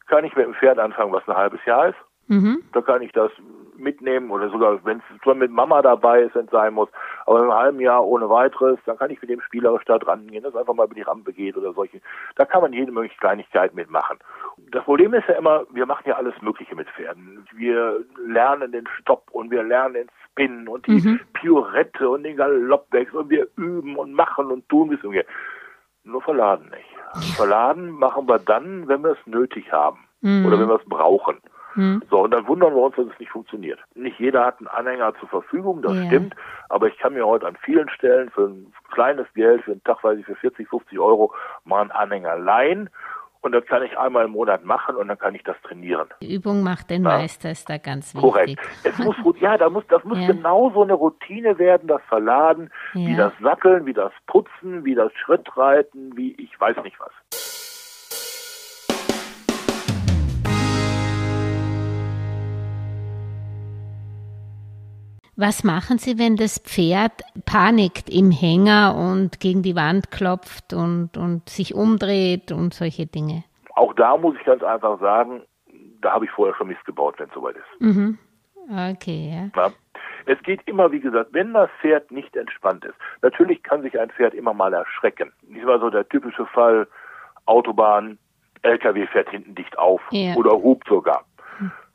kann 0.06 0.24
ich 0.24 0.36
mit 0.36 0.46
dem 0.46 0.54
Pferd 0.54 0.78
anfangen, 0.78 1.12
was 1.12 1.26
ein 1.26 1.36
halbes 1.36 1.58
Jahr 1.66 1.88
ist. 1.88 1.98
Mhm. 2.28 2.62
Da 2.72 2.82
kann 2.82 3.02
ich 3.02 3.10
das 3.10 3.32
mitnehmen 3.78 4.30
oder 4.30 4.50
sogar, 4.50 4.84
wenn 4.84 4.98
es 4.98 5.22
schon 5.22 5.38
mit 5.38 5.50
Mama 5.50 5.82
dabei 5.82 6.22
ist, 6.22 6.34
wenn 6.34 6.46
es 6.46 6.50
sein 6.50 6.74
muss. 6.74 6.88
Aber 7.26 7.42
im 7.42 7.52
halben 7.52 7.80
Jahr 7.80 8.04
ohne 8.04 8.28
weiteres, 8.28 8.78
dann 8.86 8.98
kann 8.98 9.10
ich 9.10 9.20
mit 9.20 9.30
dem 9.30 9.40
spielerisch 9.40 9.84
da 9.84 9.98
dran 9.98 10.26
gehen, 10.26 10.42
dass 10.42 10.56
einfach 10.56 10.74
mal 10.74 10.86
über 10.86 10.94
die 10.94 11.02
Rampe 11.02 11.32
geht 11.32 11.56
oder 11.56 11.72
solche. 11.72 12.00
Da 12.36 12.44
kann 12.44 12.62
man 12.62 12.72
jede 12.72 12.92
mögliche 12.92 13.18
Kleinigkeit 13.18 13.74
mitmachen. 13.74 14.18
Das 14.70 14.84
Problem 14.84 15.14
ist 15.14 15.28
ja 15.28 15.34
immer, 15.34 15.64
wir 15.70 15.86
machen 15.86 16.04
ja 16.06 16.16
alles 16.16 16.34
Mögliche 16.42 16.74
mit 16.74 16.88
Pferden. 16.90 17.46
Wir 17.54 18.04
lernen 18.26 18.72
den 18.72 18.86
Stopp 18.98 19.28
und 19.32 19.50
wir 19.50 19.62
lernen 19.62 19.94
den 19.94 20.08
Spin 20.24 20.68
und 20.68 20.86
die 20.86 21.00
mhm. 21.00 21.20
Piorette 21.32 22.08
und 22.08 22.22
den 22.22 22.36
Galoppwechsel 22.36 23.18
und 23.18 23.30
wir 23.30 23.48
üben 23.56 23.96
und 23.96 24.12
machen 24.12 24.46
und 24.46 24.68
tun 24.68 24.90
bis 24.90 24.98
irgendwie. 25.02 25.24
Nur 26.04 26.22
verladen 26.22 26.70
nicht. 26.70 27.36
Verladen 27.36 27.90
machen 27.90 28.28
wir 28.28 28.38
dann, 28.38 28.88
wenn 28.88 29.02
wir 29.02 29.12
es 29.12 29.26
nötig 29.26 29.72
haben 29.72 29.98
mhm. 30.20 30.46
oder 30.46 30.58
wenn 30.58 30.68
wir 30.68 30.76
es 30.76 30.88
brauchen. 30.88 31.38
Hm. 31.78 32.02
So, 32.10 32.24
und 32.24 32.32
dann 32.32 32.48
wundern 32.48 32.74
wir 32.74 32.82
uns, 32.82 32.96
dass 32.96 33.06
es 33.06 33.18
nicht 33.20 33.30
funktioniert. 33.30 33.78
Nicht 33.94 34.18
jeder 34.18 34.44
hat 34.44 34.58
einen 34.58 34.66
Anhänger 34.66 35.14
zur 35.20 35.28
Verfügung, 35.28 35.80
das 35.80 35.94
ja. 35.94 36.06
stimmt, 36.06 36.34
aber 36.68 36.88
ich 36.88 36.98
kann 36.98 37.14
mir 37.14 37.24
heute 37.24 37.46
an 37.46 37.56
vielen 37.64 37.88
Stellen 37.88 38.30
für 38.30 38.48
ein 38.48 38.72
kleines 38.90 39.26
Geld, 39.34 39.62
für 39.62 39.70
einen 39.70 39.84
Tag, 39.84 40.02
weiß 40.02 40.18
ich, 40.18 40.26
für 40.26 40.34
40, 40.34 40.68
50 40.68 40.98
Euro 40.98 41.32
mal 41.64 41.82
einen 41.82 41.92
Anhänger 41.92 42.36
leihen 42.36 42.90
und 43.40 43.52
das 43.52 43.64
kann 43.66 43.82
ich 43.82 43.96
einmal 43.96 44.24
im 44.24 44.32
Monat 44.32 44.64
machen 44.64 44.96
und 44.96 45.08
dann 45.08 45.18
kann 45.18 45.34
ich 45.34 45.44
das 45.44 45.56
trainieren. 45.62 46.08
Die 46.20 46.34
Übung 46.34 46.62
macht 46.62 46.90
den 46.90 47.04
ja. 47.04 47.10
Meister, 47.10 47.50
ist 47.50 47.70
da 47.70 47.78
ganz 47.78 48.14
wichtig. 48.14 48.30
Korrekt. 48.30 48.60
Es 48.82 48.98
muss, 48.98 49.16
ja, 49.40 49.56
da 49.56 49.70
muss, 49.70 49.84
das 49.88 50.02
muss 50.04 50.18
ja. 50.18 50.26
genau 50.26 50.70
so 50.70 50.82
eine 50.82 50.94
Routine 50.94 51.58
werden, 51.58 51.86
das 51.86 52.02
Verladen, 52.08 52.70
ja. 52.94 53.06
wie 53.06 53.16
das 53.16 53.32
Satteln, 53.40 53.86
wie 53.86 53.92
das 53.92 54.12
Putzen, 54.26 54.84
wie 54.84 54.94
das 54.94 55.12
Schrittreiten, 55.14 56.16
wie 56.16 56.32
ich 56.32 56.58
weiß 56.60 56.76
nicht 56.82 56.98
was. 56.98 57.12
Was 65.40 65.62
machen 65.62 65.98
Sie, 65.98 66.18
wenn 66.18 66.34
das 66.34 66.58
Pferd 66.58 67.22
panikt 67.46 68.10
im 68.10 68.32
Hänger 68.32 68.96
und 68.96 69.38
gegen 69.38 69.62
die 69.62 69.76
Wand 69.76 70.10
klopft 70.10 70.72
und, 70.72 71.16
und 71.16 71.48
sich 71.48 71.76
umdreht 71.76 72.50
und 72.50 72.74
solche 72.74 73.06
Dinge? 73.06 73.44
Auch 73.76 73.94
da 73.94 74.16
muss 74.16 74.34
ich 74.34 74.44
ganz 74.44 74.64
einfach 74.64 74.98
sagen, 74.98 75.42
da 76.00 76.10
habe 76.10 76.24
ich 76.24 76.30
vorher 76.32 76.56
schon 76.56 76.66
Mist 76.66 76.84
gebaut, 76.84 77.14
wenn 77.18 77.28
es 77.28 77.34
soweit 77.34 77.54
ist. 77.54 77.80
Mhm. 77.80 78.18
Okay, 78.68 79.30
ja. 79.32 79.62
ja. 79.62 79.70
Es 80.26 80.42
geht 80.42 80.60
immer, 80.66 80.90
wie 80.90 80.98
gesagt, 80.98 81.32
wenn 81.32 81.54
das 81.54 81.70
Pferd 81.80 82.10
nicht 82.10 82.34
entspannt 82.34 82.84
ist. 82.84 82.96
Natürlich 83.22 83.62
kann 83.62 83.82
sich 83.82 83.96
ein 83.96 84.10
Pferd 84.10 84.34
immer 84.34 84.52
mal 84.52 84.74
erschrecken. 84.74 85.32
Das 85.42 85.64
war 85.64 85.78
so 85.78 85.88
der 85.88 86.08
typische 86.08 86.46
Fall, 86.46 86.88
Autobahn, 87.46 88.18
LKW 88.62 89.06
fährt 89.06 89.30
hinten 89.30 89.54
dicht 89.54 89.78
auf 89.78 90.00
ja. 90.10 90.34
oder 90.34 90.50
hupt 90.50 90.88
sogar. 90.88 91.24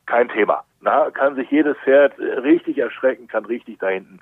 Kein 0.05 0.29
Thema. 0.29 0.63
Na, 0.81 1.09
kann 1.11 1.35
sich 1.35 1.49
jedes 1.49 1.77
Pferd 1.77 2.19
äh, 2.19 2.39
richtig 2.39 2.77
erschrecken, 2.77 3.27
kann 3.27 3.45
richtig 3.45 3.79
da 3.79 3.87
hinten. 3.87 4.19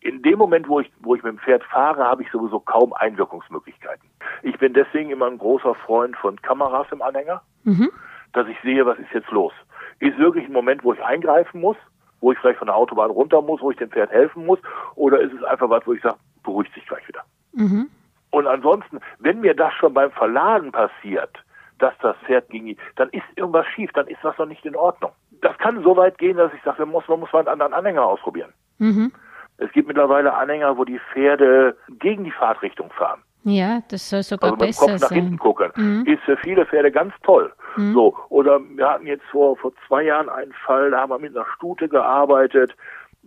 In 0.00 0.22
dem 0.22 0.38
Moment, 0.38 0.68
wo 0.68 0.80
ich, 0.80 0.92
wo 1.00 1.14
ich 1.14 1.22
mit 1.22 1.32
dem 1.32 1.38
Pferd 1.38 1.64
fahre, 1.64 2.04
habe 2.04 2.22
ich 2.22 2.30
sowieso 2.30 2.60
kaum 2.60 2.92
Einwirkungsmöglichkeiten. 2.92 4.06
Ich 4.42 4.58
bin 4.58 4.74
deswegen 4.74 5.10
immer 5.10 5.26
ein 5.26 5.38
großer 5.38 5.74
Freund 5.74 6.14
von 6.18 6.40
Kameras 6.42 6.88
im 6.92 7.00
Anhänger, 7.00 7.40
mhm. 7.64 7.90
dass 8.34 8.46
ich 8.48 8.56
sehe, 8.62 8.84
was 8.84 8.98
ist 8.98 9.12
jetzt 9.14 9.30
los. 9.30 9.52
Ist 10.00 10.18
wirklich 10.18 10.46
ein 10.46 10.52
Moment, 10.52 10.84
wo 10.84 10.92
ich 10.92 11.02
eingreifen 11.02 11.62
muss, 11.62 11.76
wo 12.20 12.32
ich 12.32 12.38
vielleicht 12.38 12.58
von 12.58 12.66
der 12.66 12.76
Autobahn 12.76 13.10
runter 13.10 13.40
muss, 13.40 13.62
wo 13.62 13.70
ich 13.70 13.78
dem 13.78 13.90
Pferd 13.90 14.10
helfen 14.10 14.44
muss, 14.44 14.58
oder 14.94 15.20
ist 15.20 15.32
es 15.32 15.42
einfach 15.44 15.70
was, 15.70 15.86
wo 15.86 15.94
ich 15.94 16.02
sage, 16.02 16.18
beruhigt 16.42 16.74
sich 16.74 16.86
gleich 16.86 17.06
wieder. 17.08 17.24
Mhm. 17.52 17.88
Und 18.30 18.46
ansonsten, 18.46 19.00
wenn 19.20 19.40
mir 19.40 19.54
das 19.54 19.72
schon 19.74 19.94
beim 19.94 20.10
Verladen 20.10 20.70
passiert, 20.70 21.42
dass 21.78 21.94
das 22.02 22.16
Pferd 22.26 22.48
ging, 22.50 22.76
dann 22.96 23.08
ist 23.10 23.24
irgendwas 23.36 23.66
schief, 23.74 23.90
dann 23.92 24.06
ist 24.08 24.22
was 24.22 24.36
noch 24.38 24.46
nicht 24.46 24.64
in 24.66 24.76
Ordnung 24.76 25.12
das 25.40 25.56
kann 25.58 25.82
so 25.82 25.96
weit 25.96 26.18
gehen, 26.18 26.36
dass 26.36 26.52
ich 26.52 26.62
sage, 26.62 26.80
man 26.80 26.90
muss, 26.90 27.08
man 27.08 27.20
muss 27.20 27.32
mal 27.32 27.40
einen 27.40 27.48
anderen 27.48 27.72
Anhänger 27.72 28.04
ausprobieren. 28.04 28.52
Mhm. 28.78 29.12
Es 29.58 29.70
gibt 29.72 29.88
mittlerweile 29.88 30.34
Anhänger, 30.34 30.76
wo 30.76 30.84
die 30.84 31.00
Pferde 31.12 31.76
gegen 31.98 32.24
die 32.24 32.30
Fahrtrichtung 32.30 32.90
fahren. 32.90 33.22
Ja, 33.44 33.80
das 33.88 34.08
soll 34.08 34.22
sogar 34.22 34.52
also 34.52 34.56
mit 34.56 34.68
besser 34.68 34.86
Kopf 34.86 35.00
nach 35.00 35.08
sein. 35.08 35.20
hinten 35.20 35.38
gucken. 35.38 35.72
Mhm. 35.76 36.04
Ist 36.06 36.22
für 36.24 36.36
viele 36.36 36.66
Pferde 36.66 36.90
ganz 36.90 37.14
toll. 37.22 37.52
Mhm. 37.76 37.92
So, 37.92 38.16
oder 38.28 38.60
wir 38.60 38.88
hatten 38.88 39.06
jetzt 39.06 39.24
vor, 39.30 39.56
vor 39.56 39.72
zwei 39.86 40.02
Jahren 40.02 40.28
einen 40.28 40.52
Fall, 40.52 40.90
da 40.90 41.00
haben 41.00 41.10
wir 41.10 41.18
mit 41.18 41.36
einer 41.36 41.46
Stute 41.56 41.88
gearbeitet, 41.88 42.76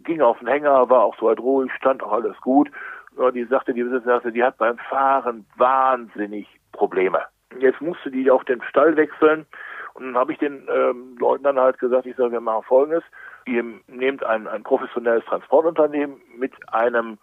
ging 0.03 0.21
auf 0.21 0.39
den 0.39 0.47
Hänger, 0.47 0.89
war 0.89 1.03
auch 1.03 1.15
so 1.19 1.27
weit 1.27 1.39
ruhig, 1.39 1.71
stand 1.77 2.03
auch 2.03 2.11
alles 2.11 2.39
gut. 2.41 2.69
Und 3.15 3.35
die 3.35 3.43
sagte, 3.45 3.73
die 3.73 3.83
Besitzerin, 3.83 4.33
die 4.33 4.43
hat 4.43 4.57
beim 4.57 4.77
Fahren 4.77 5.45
wahnsinnig 5.57 6.47
Probleme. 6.71 7.19
Jetzt 7.59 7.81
musste 7.81 8.11
die 8.11 8.29
auf 8.31 8.43
den 8.45 8.61
Stall 8.63 8.95
wechseln 8.95 9.45
und 9.93 10.05
dann 10.05 10.15
habe 10.15 10.31
ich 10.31 10.39
den 10.39 10.67
ähm, 10.73 11.17
Leuten 11.19 11.43
dann 11.43 11.59
halt 11.59 11.79
gesagt, 11.79 12.05
ich 12.05 12.15
sage, 12.15 12.31
wir 12.31 12.41
machen 12.41 12.63
folgendes. 12.63 13.03
Ihr 13.45 13.63
nehmt 13.87 14.23
ein, 14.23 14.47
ein 14.47 14.63
professionelles 14.63 15.25
Transportunternehmen 15.25 16.21
mit 16.37 16.53
einem 16.73 17.17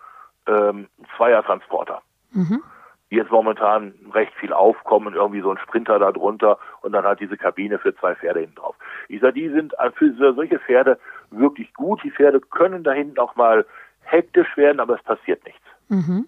ähm, 0.46 0.88
Zweiertransporter. 1.16 2.02
Mhm. 2.32 2.62
Die 3.10 3.16
jetzt 3.16 3.30
momentan 3.30 3.94
recht 4.12 4.34
viel 4.34 4.52
aufkommen, 4.52 5.14
irgendwie 5.14 5.40
so 5.40 5.50
ein 5.50 5.58
Sprinter 5.58 5.98
da 5.98 6.12
drunter 6.12 6.58
und 6.82 6.92
dann 6.92 7.04
halt 7.04 7.20
diese 7.20 7.38
Kabine 7.38 7.78
für 7.78 7.96
zwei 7.96 8.14
Pferde 8.14 8.40
hinten 8.40 8.56
drauf. 8.56 8.76
Ich 9.08 9.22
sage, 9.22 9.34
die 9.34 9.48
sind 9.48 9.74
für 9.94 10.34
solche 10.34 10.58
Pferde 10.58 10.98
wirklich 11.30 11.72
gut. 11.72 12.02
Die 12.04 12.10
Pferde 12.10 12.40
können 12.40 12.84
da 12.84 12.92
hinten 12.92 13.18
auch 13.18 13.34
mal 13.34 13.64
hektisch 14.02 14.56
werden, 14.58 14.80
aber 14.80 14.96
es 14.96 15.02
passiert 15.02 15.42
nichts. 15.46 15.64
Mhm. 15.88 16.26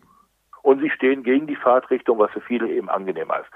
Und 0.63 0.81
sie 0.81 0.91
stehen 0.91 1.23
gegen 1.23 1.47
die 1.47 1.57
Fahrtrichtung, 1.57 2.19
was 2.19 2.31
für 2.31 2.41
viele 2.41 2.69
eben 2.69 2.89
angenehmer 2.89 3.41
ist. 3.41 3.51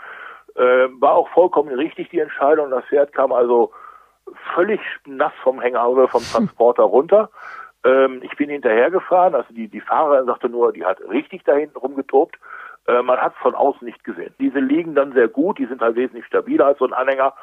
Äh, 0.55 0.88
war 1.01 1.12
auch 1.14 1.29
vollkommen 1.31 1.75
richtig 1.75 2.11
die 2.11 2.21
Entscheidung. 2.21 2.71
Das 2.71 2.85
Pferd 2.87 3.12
kam 3.12 3.33
also 3.33 3.73
völlig 4.55 4.81
nass 5.07 5.33
vom 5.43 5.61
Hänger 5.61 5.88
oder 5.88 6.09
vom 6.09 6.23
Transporter 6.23 6.85
runter. 6.85 7.31
Ähm, 7.85 8.21
ich 8.23 8.37
bin 8.37 8.51
hinterhergefahren, 8.51 9.35
also 9.35 9.53
die, 9.53 9.69
die 9.69 9.81
Fahrerin 9.81 10.27
sagte 10.27 10.49
nur, 10.49 10.73
die 10.73 10.85
hat 10.85 11.01
richtig 11.09 11.45
da 11.45 11.55
hinten 11.55 11.77
rumgetobt. 11.77 12.38
Äh, 12.87 13.03
man 13.03 13.19
hat 13.19 13.35
es 13.35 13.43
von 13.43 13.55
außen 13.55 13.85
nicht 13.85 14.05
gesehen. 14.05 14.35
Diese 14.38 14.59
liegen 14.59 14.95
dann 14.95 15.12
sehr 15.12 15.29
gut, 15.29 15.59
die 15.59 15.67
sind 15.67 15.81
halt 15.81 15.97
wesentlich 15.97 16.27
stabiler 16.27 16.67
als 16.67 16.79
so 16.79 16.87
ein 16.87 16.93
Anhänger. 16.93 17.35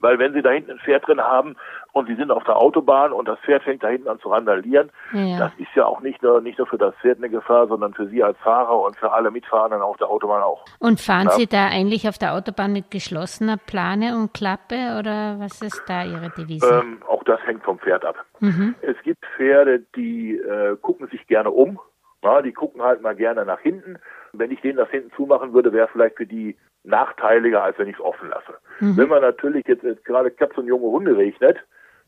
Weil 0.00 0.18
wenn 0.18 0.32
Sie 0.32 0.42
da 0.42 0.50
hinten 0.50 0.72
ein 0.72 0.78
Pferd 0.78 1.06
drin 1.06 1.20
haben 1.20 1.56
und 1.92 2.06
Sie 2.06 2.14
sind 2.14 2.30
auf 2.30 2.44
der 2.44 2.56
Autobahn 2.56 3.12
und 3.12 3.28
das 3.28 3.38
Pferd 3.40 3.62
fängt 3.62 3.82
da 3.82 3.88
hinten 3.88 4.08
an 4.08 4.18
zu 4.18 4.28
randalieren, 4.28 4.90
ja. 5.12 5.38
das 5.38 5.52
ist 5.58 5.68
ja 5.74 5.84
auch 5.84 6.00
nicht 6.00 6.22
nur, 6.22 6.40
nicht 6.40 6.58
nur 6.58 6.66
für 6.66 6.78
das 6.78 6.94
Pferd 6.96 7.18
eine 7.18 7.28
Gefahr, 7.28 7.66
sondern 7.68 7.92
für 7.92 8.06
Sie 8.08 8.22
als 8.22 8.38
Fahrer 8.38 8.80
und 8.80 8.96
für 8.96 9.12
alle 9.12 9.30
Mitfahrenden 9.30 9.82
auf 9.82 9.96
der 9.98 10.08
Autobahn 10.08 10.42
auch. 10.42 10.64
Und 10.78 11.00
fahren 11.00 11.26
ja. 11.26 11.32
Sie 11.32 11.46
da 11.46 11.66
eigentlich 11.66 12.08
auf 12.08 12.18
der 12.18 12.34
Autobahn 12.34 12.72
mit 12.72 12.90
geschlossener 12.90 13.58
Plane 13.58 14.16
und 14.16 14.32
Klappe 14.32 14.96
oder 14.98 15.36
was 15.38 15.60
ist 15.60 15.82
da 15.86 16.04
Ihre 16.04 16.30
Devise? 16.30 16.80
Ähm, 16.82 17.02
auch 17.06 17.22
das 17.24 17.40
hängt 17.44 17.62
vom 17.64 17.78
Pferd 17.78 18.04
ab. 18.04 18.16
Mhm. 18.40 18.74
Es 18.80 18.96
gibt 19.02 19.24
Pferde, 19.36 19.80
die 19.96 20.36
äh, 20.36 20.76
gucken 20.80 21.08
sich 21.08 21.26
gerne 21.26 21.50
um. 21.50 21.78
Ja, 22.22 22.42
die 22.42 22.52
gucken 22.52 22.82
halt 22.82 23.00
mal 23.00 23.16
gerne 23.16 23.44
nach 23.44 23.60
hinten. 23.60 23.98
Wenn 24.32 24.50
ich 24.50 24.60
denen 24.60 24.76
das 24.76 24.90
hinten 24.90 25.10
zumachen 25.16 25.52
würde, 25.52 25.72
wäre 25.72 25.88
vielleicht 25.88 26.16
für 26.16 26.26
die 26.26 26.56
nachteiliger, 26.84 27.62
als 27.62 27.78
wenn 27.78 27.88
ich 27.88 27.96
es 27.96 28.00
offen 28.00 28.28
lasse. 28.28 28.54
Mhm. 28.80 28.96
Wenn 28.96 29.08
man 29.08 29.22
natürlich 29.22 29.66
jetzt, 29.66 29.82
jetzt 29.82 30.04
gerade 30.04 30.30
Katze 30.30 30.60
und 30.60 30.66
junge 30.66 30.86
Hunde 30.86 31.16
regnet, 31.16 31.58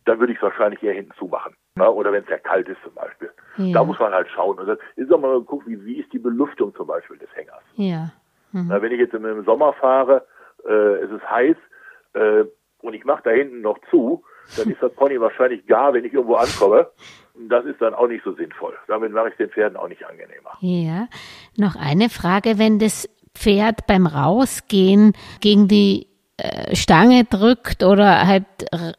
dann 0.04 0.18
würde 0.18 0.32
ich 0.32 0.38
es 0.38 0.42
wahrscheinlich 0.42 0.82
eher 0.82 0.94
hinten 0.94 1.12
zumachen. 1.18 1.54
Ne? 1.76 1.90
Oder 1.90 2.12
wenn 2.12 2.22
es 2.22 2.28
sehr 2.28 2.38
kalt 2.38 2.68
ist 2.68 2.82
zum 2.82 2.94
Beispiel. 2.94 3.30
Ja. 3.56 3.74
Da 3.74 3.84
muss 3.84 3.98
man 3.98 4.12
halt 4.12 4.28
schauen. 4.28 4.58
Und 4.58 4.66
dann 4.66 4.78
ist 4.96 5.12
auch 5.12 5.20
mal 5.20 5.40
gucken, 5.42 5.72
wie, 5.72 5.84
wie 5.84 6.00
ist 6.00 6.12
die 6.12 6.18
Belüftung 6.18 6.74
zum 6.74 6.86
Beispiel 6.86 7.18
des 7.18 7.34
Hängers. 7.34 7.62
Ja. 7.74 8.10
Mhm. 8.52 8.66
Na, 8.68 8.82
wenn 8.82 8.92
ich 8.92 8.98
jetzt 8.98 9.14
im 9.14 9.44
Sommer 9.44 9.72
fahre, 9.74 10.26
äh, 10.66 11.04
es 11.04 11.10
ist 11.10 11.30
heiß 11.30 11.56
äh, 12.14 12.44
und 12.80 12.94
ich 12.94 13.04
mache 13.04 13.22
da 13.24 13.30
hinten 13.30 13.60
noch 13.60 13.78
zu, 13.90 14.24
dann 14.56 14.70
ist 14.70 14.82
das 14.82 14.92
Pony 14.94 15.20
wahrscheinlich 15.20 15.66
gar, 15.66 15.94
wenn 15.94 16.04
ich 16.04 16.12
irgendwo 16.12 16.34
ankomme. 16.34 16.90
Das 17.34 17.64
ist 17.64 17.80
dann 17.80 17.94
auch 17.94 18.08
nicht 18.08 18.24
so 18.24 18.32
sinnvoll. 18.34 18.74
Damit 18.88 19.12
mache 19.12 19.30
ich 19.30 19.36
den 19.36 19.50
Pferden 19.50 19.76
auch 19.76 19.88
nicht 19.88 20.04
angenehmer. 20.04 20.52
Ja, 20.60 21.08
noch 21.56 21.76
eine 21.76 22.08
Frage, 22.10 22.58
wenn 22.58 22.78
das 22.78 23.08
Pferd 23.34 23.86
beim 23.86 24.06
Rausgehen 24.06 25.14
gegen 25.40 25.66
die 25.66 26.08
äh, 26.36 26.76
Stange 26.76 27.24
drückt 27.24 27.82
oder 27.82 28.26
halt 28.26 28.44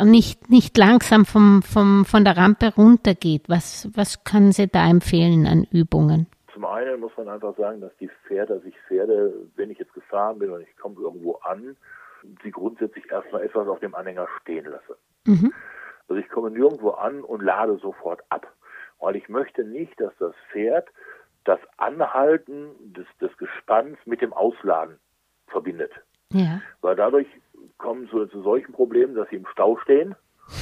nicht, 0.02 0.50
nicht 0.50 0.78
langsam 0.78 1.26
vom, 1.26 1.62
vom, 1.62 2.06
von 2.06 2.24
der 2.24 2.38
Rampe 2.38 2.74
runtergeht. 2.76 3.50
Was, 3.50 3.90
was 3.96 4.24
können 4.24 4.52
Sie 4.52 4.68
da 4.68 4.90
empfehlen 4.90 5.46
an 5.46 5.68
Übungen? 5.72 6.28
Zum 6.54 6.66
einen 6.66 7.00
muss 7.00 7.12
man 7.18 7.30
einfach 7.30 7.56
sagen, 7.58 7.82
dass 7.82 7.92
die 8.00 8.10
Pferde, 8.28 8.62
ich 8.66 8.76
Pferde, 8.88 9.34
wenn 9.56 9.72
ich 9.72 9.80
jetzt 9.80 9.94
gefahren 9.94 10.40
bin 10.40 10.52
und 10.52 10.62
ich 10.62 10.78
komme 10.78 10.96
irgendwo 11.00 11.34
an, 11.44 11.76
sie 12.44 12.52
grundsätzlich 12.52 13.12
erstmal 13.12 13.44
etwas 13.44 13.68
auf 13.68 13.80
dem 13.80 13.96
Anhänger 13.96 14.28
stehen 14.42 14.66
lasse. 14.66 14.98
Mhm. 15.26 15.54
Also 16.08 16.22
ich 16.22 16.30
komme 16.30 16.52
nirgendwo 16.52 16.92
an 16.92 17.24
und 17.24 17.42
lade 17.42 17.78
sofort 17.78 18.22
ab, 18.30 18.48
weil 19.00 19.16
ich 19.16 19.30
möchte 19.30 19.64
nicht, 19.64 20.00
dass 20.00 20.14
das 20.20 20.36
Pferd 20.52 20.88
das 21.44 21.60
Anhalten 21.78 22.72
des, 22.94 23.06
des 23.20 23.36
Gespanns 23.38 23.98
mit 24.06 24.22
dem 24.22 24.34
Ausladen 24.34 25.00
verbindet. 25.48 25.92
Ja. 26.32 26.62
Weil 26.82 26.96
dadurch 26.96 27.28
kommen 27.78 28.10
sie 28.12 28.30
zu 28.30 28.42
solchen 28.42 28.74
Problemen, 28.74 29.16
dass 29.16 29.30
sie 29.30 29.36
im 29.38 29.48
Stau 29.48 29.78
stehen 29.78 30.16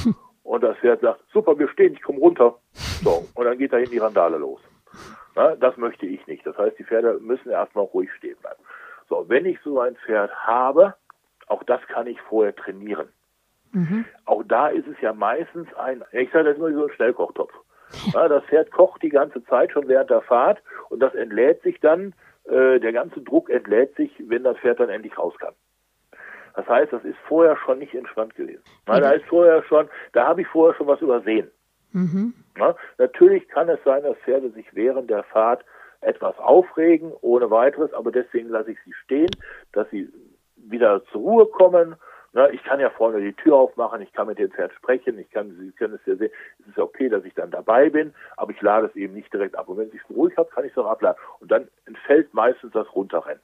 und 0.44 0.64
das 0.64 0.78
Pferd 0.78 1.02
sagt, 1.02 1.24
super, 1.32 1.58
wir 1.58 1.70
stehen, 1.70 1.94
ich 1.94 2.02
komme 2.02 2.20
runter. 2.20 2.58
So, 3.04 3.28
und 3.36 3.46
dann 3.46 3.58
geht 3.58 3.74
dahin 3.74 3.90
die 3.90 4.00
Randale 4.00 4.38
los. 4.38 4.62
Na, 5.36 5.56
das 5.56 5.78
möchte 5.78 6.06
ich 6.06 6.26
nicht. 6.28 6.46
Das 6.46 6.58
heißt, 6.58 6.78
die 6.78 6.84
Pferde 6.84 7.20
müssen 7.20 7.50
erstmal 7.50 7.86
ruhig 7.86 8.12
stehen 8.18 8.38
bleiben. 8.42 8.62
So, 9.08 9.26
wenn 9.30 9.46
ich 9.46 9.60
so 9.64 9.80
ein 9.80 9.96
Pferd 9.96 10.32
habe, 10.46 10.96
auch 11.48 11.64
das 11.64 11.82
kann 11.88 12.08
ich 12.08 12.20
vorher 12.22 12.56
trainieren. 12.56 13.10
Mhm. 13.72 14.06
Auch 14.26 14.44
da 14.48 14.68
ist 14.68 14.88
es 14.88 15.00
ja 15.02 15.14
meistens 15.14 15.74
ein, 15.76 16.04
ich 16.12 16.32
sage 16.32 16.50
das 16.50 16.58
nur 16.58 16.74
so 16.74 16.86
ein 16.86 16.94
Schnellkochtopf. 16.94 17.54
Ja, 18.14 18.30
das 18.30 18.46
Pferd 18.46 18.72
kocht 18.72 19.04
die 19.04 19.10
ganze 19.10 19.44
Zeit 19.44 19.74
schon 19.74 19.90
während 19.90 20.10
der 20.10 20.22
Fahrt 20.22 20.64
und 20.90 21.02
das 21.02 21.14
entlädt 21.14 21.62
sich 21.62 21.78
dann, 21.82 22.14
äh, 22.46 22.80
der 22.80 22.94
ganze 22.94 23.20
Druck 23.20 23.50
entlädt 23.50 23.96
sich, 23.98 24.12
wenn 24.28 24.44
das 24.44 24.58
Pferd 24.60 24.80
dann 24.80 24.90
endlich 24.90 25.18
raus 25.18 25.34
kann. 25.40 25.54
Das 26.56 26.68
heißt, 26.68 26.94
das 26.94 27.04
ist 27.04 27.18
vorher 27.28 27.58
schon 27.58 27.80
nicht 27.80 27.94
entspannt 27.94 28.36
gewesen. 28.36 28.64
Ja, 28.88 29.00
da 29.02 29.12
ist 29.12 29.26
vorher 29.26 29.62
schon, 29.64 29.90
da 30.14 30.26
habe 30.28 30.42
ich 30.42 30.48
vorher 30.48 30.74
schon 30.78 30.88
was 30.88 31.02
übersehen. 31.02 31.52
Mhm. 31.92 32.34
Ja, 32.58 32.76
natürlich 32.98 33.48
kann 33.50 33.70
es 33.70 33.80
sein, 33.84 34.04
dass 34.04 34.18
Pferde 34.20 34.52
sich 34.52 34.74
während 34.74 35.10
der 35.10 35.24
Fahrt 35.24 35.66
etwas 36.02 36.38
aufregen, 36.40 37.12
ohne 37.22 37.52
weiteres, 37.52 37.94
aber 37.94 38.12
deswegen 38.12 38.50
lasse 38.50 38.72
ich 38.72 38.78
sie 38.86 38.94
stehen, 38.94 39.30
dass 39.72 39.90
sie 39.90 40.10
wieder 40.56 41.04
zur 41.06 41.22
Ruhe 41.22 41.46
kommen 41.46 41.96
na, 42.34 42.50
ich 42.50 42.64
kann 42.64 42.80
ja 42.80 42.90
vorne 42.90 43.20
die 43.20 43.34
Tür 43.34 43.56
aufmachen, 43.56 44.02
ich 44.02 44.14
kann 44.14 44.28
mit 44.28 44.40
dem 44.40 44.52
Pferd 44.52 44.72
sprechen, 44.74 45.20
ich 45.20 45.30
kann, 45.32 45.56
Sie 45.60 45.72
können 45.72 45.96
es 45.96 46.06
ja 46.06 46.16
sehen, 46.16 46.32
es 46.60 46.68
ist 46.68 46.80
okay, 46.80 47.10
dass 47.10 47.26
ich 47.26 47.34
dann 47.34 47.52
dabei 47.52 47.90
bin, 47.90 48.14
aber 48.38 48.52
ich 48.52 48.62
lade 48.62 48.88
es 48.88 48.96
eben 48.96 49.14
nicht 49.14 49.34
direkt 49.34 49.56
ab. 49.56 49.68
Und 49.68 49.78
wenn 49.78 49.88
es 49.88 49.92
sich 49.92 50.10
ruhig 50.10 50.36
hat, 50.38 50.50
kann 50.52 50.64
ich 50.64 50.72
es 50.72 50.78
auch 50.78 50.88
abladen. 50.88 51.22
Und 51.40 51.52
dann 51.52 51.68
entfällt 51.86 52.34
meistens 52.34 52.72
das 52.72 52.94
Runterrennen. 52.96 53.42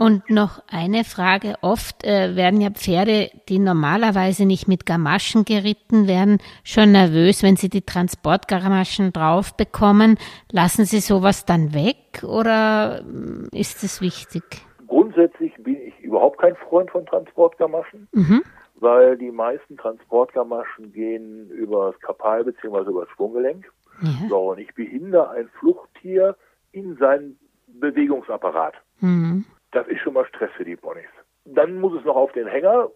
Und 0.00 0.30
noch 0.30 0.62
eine 0.66 1.04
Frage. 1.04 1.56
Oft 1.60 2.06
äh, 2.06 2.34
werden 2.34 2.62
ja 2.62 2.70
Pferde, 2.70 3.28
die 3.50 3.58
normalerweise 3.58 4.46
nicht 4.46 4.66
mit 4.66 4.86
Gamaschen 4.86 5.44
geritten 5.44 6.08
werden, 6.08 6.38
schon 6.64 6.92
nervös, 6.92 7.42
wenn 7.42 7.56
sie 7.56 7.68
die 7.68 7.82
Transportgamaschen 7.82 9.12
drauf 9.12 9.54
bekommen. 9.58 10.16
Lassen 10.50 10.86
Sie 10.86 11.00
sowas 11.00 11.44
dann 11.44 11.74
weg 11.74 12.24
oder 12.24 13.02
mm, 13.02 13.48
ist 13.52 13.84
es 13.84 14.00
wichtig? 14.00 14.42
Grundsätzlich 14.86 15.52
bin 15.62 15.76
ich 15.76 16.00
überhaupt 16.00 16.38
kein 16.40 16.56
Freund 16.56 16.90
von 16.90 17.04
Transportgamaschen, 17.04 18.08
mhm. 18.12 18.42
weil 18.76 19.18
die 19.18 19.30
meisten 19.30 19.76
Transportgamaschen 19.76 20.94
gehen 20.94 21.50
über 21.50 21.92
das 21.92 22.00
Kapal 22.00 22.44
bzw. 22.44 22.88
über 22.88 23.04
das 23.04 23.10
Schwunggelenk. 23.16 23.70
Ja. 24.00 24.28
So, 24.30 24.52
und 24.52 24.60
ich 24.60 24.74
behindere 24.74 25.28
ein 25.28 25.50
Fluchttier 25.58 26.36
in 26.72 26.96
seinem 26.96 27.36
Bewegungsapparat. 27.66 28.76
Mhm. 29.00 29.44
Das 29.72 29.86
ist 29.88 30.00
schon 30.00 30.14
mal 30.14 30.26
Stress 30.26 30.50
für 30.56 30.64
die 30.64 30.76
Ponys. 30.76 31.08
Dann 31.44 31.78
muss 31.78 31.98
es 31.98 32.04
noch 32.04 32.16
auf 32.16 32.32
den 32.32 32.46
Hänger. 32.46 32.90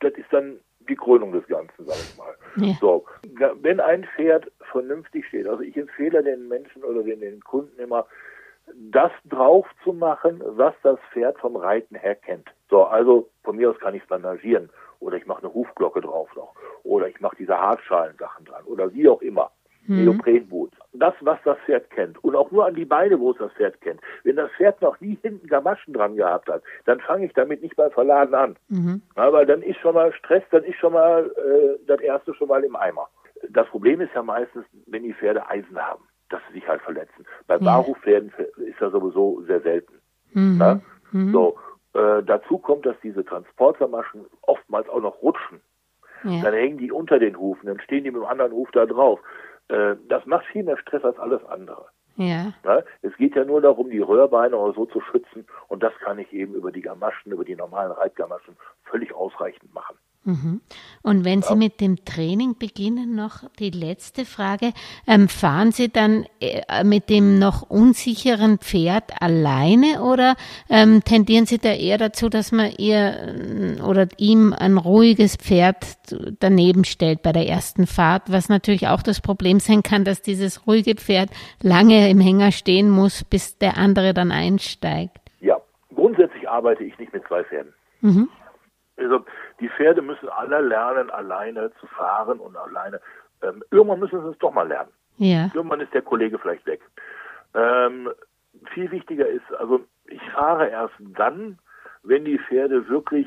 Das 0.00 0.12
ist 0.14 0.32
dann 0.32 0.58
die 0.88 0.96
Krönung 0.96 1.32
des 1.32 1.46
Ganzen, 1.46 1.84
sage 1.84 1.98
ich 2.00 2.16
mal. 2.16 2.34
Ja. 2.56 2.74
So, 2.80 3.04
wenn 3.60 3.80
ein 3.80 4.04
Pferd 4.16 4.50
vernünftig 4.72 5.26
steht, 5.26 5.46
also 5.46 5.62
ich 5.62 5.76
empfehle 5.76 6.22
den 6.22 6.48
Menschen 6.48 6.82
oder 6.84 7.02
den, 7.02 7.20
den 7.20 7.40
Kunden 7.42 7.78
immer, 7.78 8.06
das 8.74 9.10
drauf 9.24 9.66
zu 9.82 9.92
machen, 9.92 10.42
was 10.44 10.74
das 10.82 10.98
Pferd 11.12 11.38
vom 11.38 11.56
Reiten 11.56 11.96
her 11.96 12.14
kennt. 12.14 12.48
So, 12.70 12.84
also 12.84 13.28
von 13.42 13.56
mir 13.56 13.70
aus 13.70 13.78
kann 13.78 13.94
ich 13.94 14.02
es 14.02 14.08
bandagieren 14.08 14.70
oder 15.00 15.16
ich 15.16 15.26
mache 15.26 15.42
eine 15.42 15.54
Hufglocke 15.54 16.00
drauf 16.00 16.34
noch 16.36 16.54
oder 16.84 17.08
ich 17.08 17.20
mache 17.20 17.36
diese 17.36 17.58
Hartschalen-Sachen 17.58 18.44
dran 18.44 18.64
oder 18.64 18.92
wie 18.92 19.08
auch 19.08 19.20
immer. 19.20 19.50
Mhm. 19.86 20.04
Neoprenboots. 20.04 20.76
Das, 20.92 21.14
was 21.20 21.38
das 21.44 21.58
Pferd 21.64 21.90
kennt. 21.90 22.22
Und 22.22 22.36
auch 22.36 22.50
nur 22.50 22.66
an 22.66 22.74
die 22.74 22.84
Beine, 22.84 23.18
wo 23.18 23.32
es 23.32 23.38
das 23.38 23.52
Pferd 23.52 23.80
kennt. 23.80 24.00
Wenn 24.24 24.36
das 24.36 24.50
Pferd 24.52 24.80
noch 24.82 25.00
nie 25.00 25.18
hinten 25.22 25.46
Gamaschen 25.46 25.94
dran 25.94 26.16
gehabt 26.16 26.48
hat, 26.48 26.62
dann 26.84 27.00
fange 27.00 27.26
ich 27.26 27.32
damit 27.32 27.62
nicht 27.62 27.76
beim 27.76 27.90
Verladen 27.90 28.34
an. 28.34 28.56
Mhm. 28.68 29.02
Aber 29.14 29.46
dann 29.46 29.62
ist 29.62 29.78
schon 29.80 29.94
mal 29.94 30.12
Stress, 30.12 30.42
dann 30.50 30.64
ist 30.64 30.76
schon 30.76 30.92
mal 30.92 31.26
äh, 31.26 31.78
das 31.86 32.00
erste 32.00 32.34
schon 32.34 32.48
mal 32.48 32.62
im 32.62 32.76
Eimer. 32.76 33.08
Das 33.50 33.66
Problem 33.68 34.00
ist 34.00 34.14
ja 34.14 34.22
meistens, 34.22 34.64
wenn 34.86 35.02
die 35.02 35.14
Pferde 35.14 35.48
Eisen 35.48 35.78
haben, 35.78 36.04
dass 36.28 36.40
sie 36.48 36.54
sich 36.54 36.68
halt 36.68 36.82
verletzen. 36.82 37.26
Bei 37.46 37.56
ja. 37.56 37.60
Barhufpferden 37.60 38.32
ist 38.56 38.80
das 38.80 38.92
sowieso 38.92 39.42
sehr 39.42 39.60
selten. 39.60 39.94
Mhm. 40.32 40.82
Mhm. 41.10 41.32
So, 41.32 41.56
äh, 41.94 42.22
dazu 42.22 42.58
kommt, 42.58 42.86
dass 42.86 42.96
diese 43.02 43.24
Transportermaschen 43.24 44.26
oftmals 44.42 44.88
auch 44.88 45.00
noch 45.00 45.20
rutschen. 45.22 45.60
Ja. 46.24 46.42
Dann 46.42 46.54
hängen 46.54 46.78
die 46.78 46.92
unter 46.92 47.18
den 47.18 47.36
Hufen, 47.36 47.66
dann 47.66 47.80
stehen 47.80 48.04
die 48.04 48.10
mit 48.10 48.22
dem 48.22 48.26
anderen 48.26 48.52
Huf 48.52 48.70
da 48.72 48.86
drauf. 48.86 49.20
Äh, 49.72 49.96
das 50.08 50.26
macht 50.26 50.44
viel 50.46 50.64
mehr 50.64 50.76
Stress 50.76 51.02
als 51.02 51.18
alles 51.18 51.42
andere. 51.46 51.86
Ja. 52.16 52.52
ja. 52.64 52.82
Es 53.00 53.16
geht 53.16 53.34
ja 53.34 53.44
nur 53.44 53.62
darum, 53.62 53.88
die 53.88 54.00
Röhrbeine 54.00 54.56
oder 54.56 54.74
so 54.74 54.84
zu 54.84 55.00
schützen 55.00 55.46
und 55.68 55.82
das 55.82 55.94
kann 56.04 56.18
ich 56.18 56.30
eben 56.32 56.54
über 56.54 56.70
die 56.70 56.82
Gamaschen, 56.82 57.32
über 57.32 57.44
die 57.44 57.56
normalen 57.56 57.92
Reitgamaschen 57.92 58.56
völlig 58.84 59.14
ausreichend 59.14 59.72
machen. 59.72 59.96
Mhm. 60.24 60.60
Und 61.02 61.24
wenn. 61.24 61.42
Sie 61.42 61.56
mit 61.56 61.80
dem 61.80 62.04
Training 62.04 62.56
beginnen, 62.58 63.16
noch 63.16 63.42
die 63.58 63.70
letzte 63.70 64.24
Frage, 64.24 64.72
ähm, 65.06 65.28
fahren 65.28 65.72
Sie 65.72 65.88
dann 65.88 66.26
äh, 66.40 66.84
mit 66.84 67.10
dem 67.10 67.38
noch 67.38 67.68
unsicheren 67.68 68.58
Pferd 68.58 69.20
alleine 69.20 70.02
oder 70.02 70.36
ähm, 70.70 71.02
tendieren 71.04 71.46
Sie 71.46 71.58
da 71.58 71.72
eher 71.72 71.98
dazu, 71.98 72.28
dass 72.28 72.52
man 72.52 72.70
ihr 72.78 73.78
äh, 73.78 73.82
oder 73.82 74.06
ihm 74.18 74.52
ein 74.52 74.78
ruhiges 74.78 75.36
Pferd 75.36 75.96
daneben 76.38 76.84
stellt 76.84 77.22
bei 77.22 77.32
der 77.32 77.48
ersten 77.48 77.86
Fahrt, 77.86 78.30
was 78.30 78.48
natürlich 78.48 78.86
auch 78.86 79.02
das 79.02 79.20
Problem 79.20 79.58
sein 79.58 79.82
kann, 79.82 80.04
dass 80.04 80.22
dieses 80.22 80.66
ruhige 80.66 80.94
Pferd 80.94 81.30
lange 81.60 82.08
im 82.08 82.20
Hänger 82.20 82.52
stehen 82.52 82.88
muss, 82.88 83.24
bis 83.24 83.58
der 83.58 83.76
andere 83.76 84.14
dann 84.14 84.30
einsteigt? 84.30 85.18
Ja, 85.40 85.56
grundsätzlich 85.94 86.48
arbeite 86.48 86.84
ich 86.84 86.96
nicht 86.98 87.12
mit 87.12 87.26
zwei 87.26 87.42
Pferden. 87.42 87.72
Mhm. 88.00 88.28
Also 88.96 89.24
die 89.62 89.68
Pferde 89.68 90.02
müssen 90.02 90.28
alle 90.28 90.60
lernen, 90.60 91.10
alleine 91.10 91.72
zu 91.80 91.86
fahren 91.86 92.40
und 92.40 92.56
alleine. 92.56 93.00
Ähm, 93.42 93.62
irgendwann 93.70 94.00
müssen 94.00 94.20
sie 94.22 94.30
es 94.30 94.38
doch 94.38 94.52
mal 94.52 94.66
lernen. 94.66 94.90
Ja. 95.18 95.50
Irgendwann 95.54 95.80
ist 95.80 95.94
der 95.94 96.02
Kollege 96.02 96.38
vielleicht 96.38 96.66
weg. 96.66 96.80
Ähm, 97.54 98.10
viel 98.74 98.90
wichtiger 98.90 99.26
ist, 99.26 99.44
also 99.58 99.80
ich 100.06 100.22
fahre 100.32 100.68
erst 100.68 100.94
dann, 100.98 101.58
wenn 102.02 102.24
die 102.24 102.38
Pferde 102.38 102.88
wirklich 102.88 103.26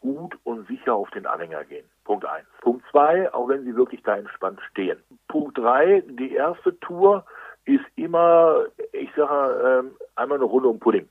gut 0.00 0.36
und 0.44 0.66
sicher 0.66 0.94
auf 0.94 1.10
den 1.10 1.26
Anhänger 1.26 1.64
gehen. 1.64 1.84
Punkt 2.04 2.24
eins. 2.24 2.46
Punkt 2.60 2.84
zwei, 2.90 3.32
auch 3.32 3.48
wenn 3.48 3.64
sie 3.64 3.76
wirklich 3.76 4.02
da 4.02 4.16
entspannt 4.16 4.60
stehen. 4.70 4.98
Punkt 5.28 5.58
drei, 5.58 6.02
die 6.06 6.32
erste 6.32 6.78
Tour 6.80 7.24
ist 7.64 7.84
immer, 7.96 8.64
ich 8.92 9.10
sage, 9.14 9.82
ähm, 9.84 9.96
einmal 10.16 10.38
eine 10.38 10.44
Runde 10.46 10.68
um 10.68 10.80
Pudding. 10.80 11.08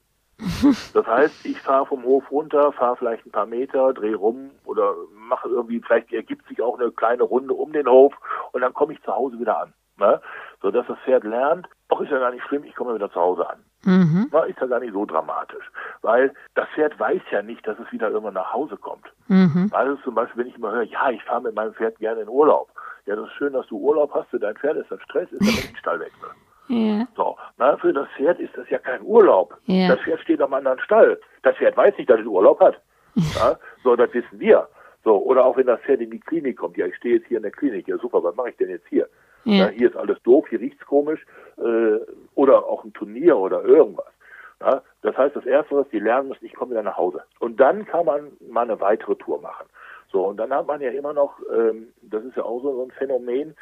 Das 0.94 1.06
heißt, 1.06 1.46
ich 1.46 1.60
fahre 1.62 1.86
vom 1.86 2.04
Hof 2.04 2.30
runter, 2.32 2.72
fahre 2.72 2.96
vielleicht 2.98 3.26
ein 3.26 3.32
paar 3.32 3.46
Meter, 3.46 3.94
drehe 3.94 4.16
rum 4.16 4.52
oder 4.66 4.94
mache 5.14 5.50
irgendwie, 5.50 5.80
vielleicht 5.80 6.14
ergibt 6.14 6.48
sich 6.48 6.62
auch 6.62 6.80
eine 6.80 6.92
kleine 6.92 7.24
Runde 7.24 7.54
um 7.54 7.74
den 7.74 7.88
Hof 7.88 8.14
und 8.52 8.62
dann 8.62 8.74
komme 8.74 8.94
ich 8.94 9.02
zu 9.02 9.14
Hause 9.14 9.40
wieder 9.40 9.60
an. 9.60 9.74
Ne? 9.98 10.22
So 10.62 10.70
dass 10.70 10.86
das 10.88 10.98
Pferd 11.00 11.24
lernt, 11.24 11.68
auch 11.90 12.02
ist 12.02 12.12
ja 12.12 12.20
gar 12.20 12.32
nicht 12.32 12.44
schlimm, 12.46 12.64
ich 12.66 12.76
komme 12.76 12.94
wieder 12.94 13.12
zu 13.12 13.20
Hause 13.20 13.50
an. 13.50 13.60
Mhm. 13.84 14.30
Na, 14.32 14.42
ist 14.42 14.60
ja 14.60 14.68
gar 14.68 14.80
nicht 14.80 14.94
so 14.94 15.06
dramatisch. 15.06 15.72
Weil 16.02 16.34
das 16.56 16.68
Pferd 16.70 17.00
weiß 17.00 17.22
ja 17.32 17.42
nicht, 17.42 17.66
dass 17.66 17.80
es 17.80 17.92
wieder 17.92 18.10
irgendwann 18.10 18.34
nach 18.34 18.54
Hause 18.54 18.78
kommt. 18.78 19.06
Mhm. 19.28 19.70
Also 19.72 19.96
zum 20.04 20.16
Beispiel, 20.16 20.44
wenn 20.44 20.50
ich 20.50 20.58
immer 20.58 20.72
höre, 20.72 20.84
ja, 20.84 21.10
ich 21.10 21.24
fahre 21.24 21.42
mit 21.42 21.56
meinem 21.56 21.74
Pferd 21.74 21.98
gerne 22.00 22.22
in 22.22 22.30
Urlaub. 22.30 22.70
ja, 23.06 23.16
das 23.16 23.28
ist 23.28 23.34
schön, 23.34 23.54
dass 23.54 23.68
du 23.68 23.78
Urlaub 23.78 24.14
hast, 24.14 24.30
für 24.30 24.40
dein 24.40 24.56
Pferd 24.56 24.78
ist 24.78 24.92
das 24.92 25.02
Stress, 25.02 25.32
ist 25.32 25.42
aber 25.42 25.52
nicht 25.52 25.78
Stallwechsel. 25.80 26.30
Ja. 26.68 27.08
So, 27.16 27.38
na, 27.58 27.78
für 27.78 27.94
das 27.94 28.08
Pferd 28.18 28.40
ist 28.40 28.56
das 28.58 28.70
ja 28.70 28.78
kein 28.80 29.02
Urlaub. 29.02 29.58
Ja. 29.66 29.90
Das 29.90 30.02
Pferd 30.02 30.20
steht 30.22 30.42
am 30.42 30.54
anderen 30.54 30.80
Stall. 30.80 31.20
Das 31.44 31.56
Pferd 31.56 31.78
weiß 31.78 31.98
nicht, 31.98 32.10
dass 32.10 32.20
es 32.20 32.26
Urlaub 32.26 32.60
hat. 32.60 32.82
ja, 33.16 33.58
so, 33.84 33.96
das 33.96 34.14
wissen 34.14 34.40
wir. 34.40 34.68
So, 35.04 35.18
oder 35.18 35.46
auch 35.46 35.56
wenn 35.58 35.68
das 35.68 35.80
Pferd 35.82 36.02
in 36.02 36.12
die 36.12 36.20
Klinik 36.20 36.58
kommt. 36.58 36.78
Ja, 36.78 36.86
ich 36.86 36.96
stehe 36.96 37.16
jetzt 37.16 37.28
hier 37.28 37.38
in 37.38 37.44
der 37.44 37.52
Klinik. 37.52 37.88
Ja, 37.88 37.98
super, 37.98 38.24
was 38.24 38.36
mache 38.36 38.50
ich 38.50 38.58
denn 38.58 38.70
jetzt 38.70 38.88
hier? 38.88 39.08
Ja. 39.46 39.70
hier 39.70 39.88
ist 39.90 39.96
alles 39.96 40.22
doof, 40.24 40.46
hier 40.50 40.60
riecht's 40.60 40.86
komisch. 40.86 41.26
Äh, 41.58 42.00
oder 42.36 42.66
auch 42.66 42.84
ein 42.84 42.92
Turnier 42.92 43.38
oder 43.38 43.64
irgendwas. 43.64 44.12
Ja, 44.60 44.82
das 45.04 45.16
heißt, 45.16 45.36
das 45.36 45.46
Erste, 45.46 45.76
was 45.76 45.88
die 45.90 46.00
lernen 46.00 46.30
müssen, 46.30 46.46
ich 46.46 46.54
komme 46.54 46.72
wieder 46.72 46.84
nach 46.84 46.98
Hause. 46.98 47.24
Und 47.40 47.60
dann 47.60 47.86
kann 47.86 48.06
man 48.06 48.32
mal 48.50 48.64
eine 48.64 48.82
weitere 48.82 49.16
Tour 49.16 49.40
machen. 49.40 49.68
So, 50.12 50.26
und 50.26 50.38
dann 50.38 50.54
hat 50.54 50.68
man 50.68 50.82
ja 50.82 50.90
immer 50.90 51.14
noch, 51.14 51.40
ähm, 51.54 51.94
das 52.02 52.24
ist 52.24 52.36
ja 52.36 52.44
auch 52.44 52.62
so 52.62 52.84
ein 52.84 52.92
Phänomen, 52.92 53.56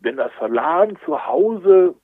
wenn 0.00 0.16
das 0.16 0.32
Verladen 0.32 0.98
zu 1.04 1.26
Hause, 1.26 1.94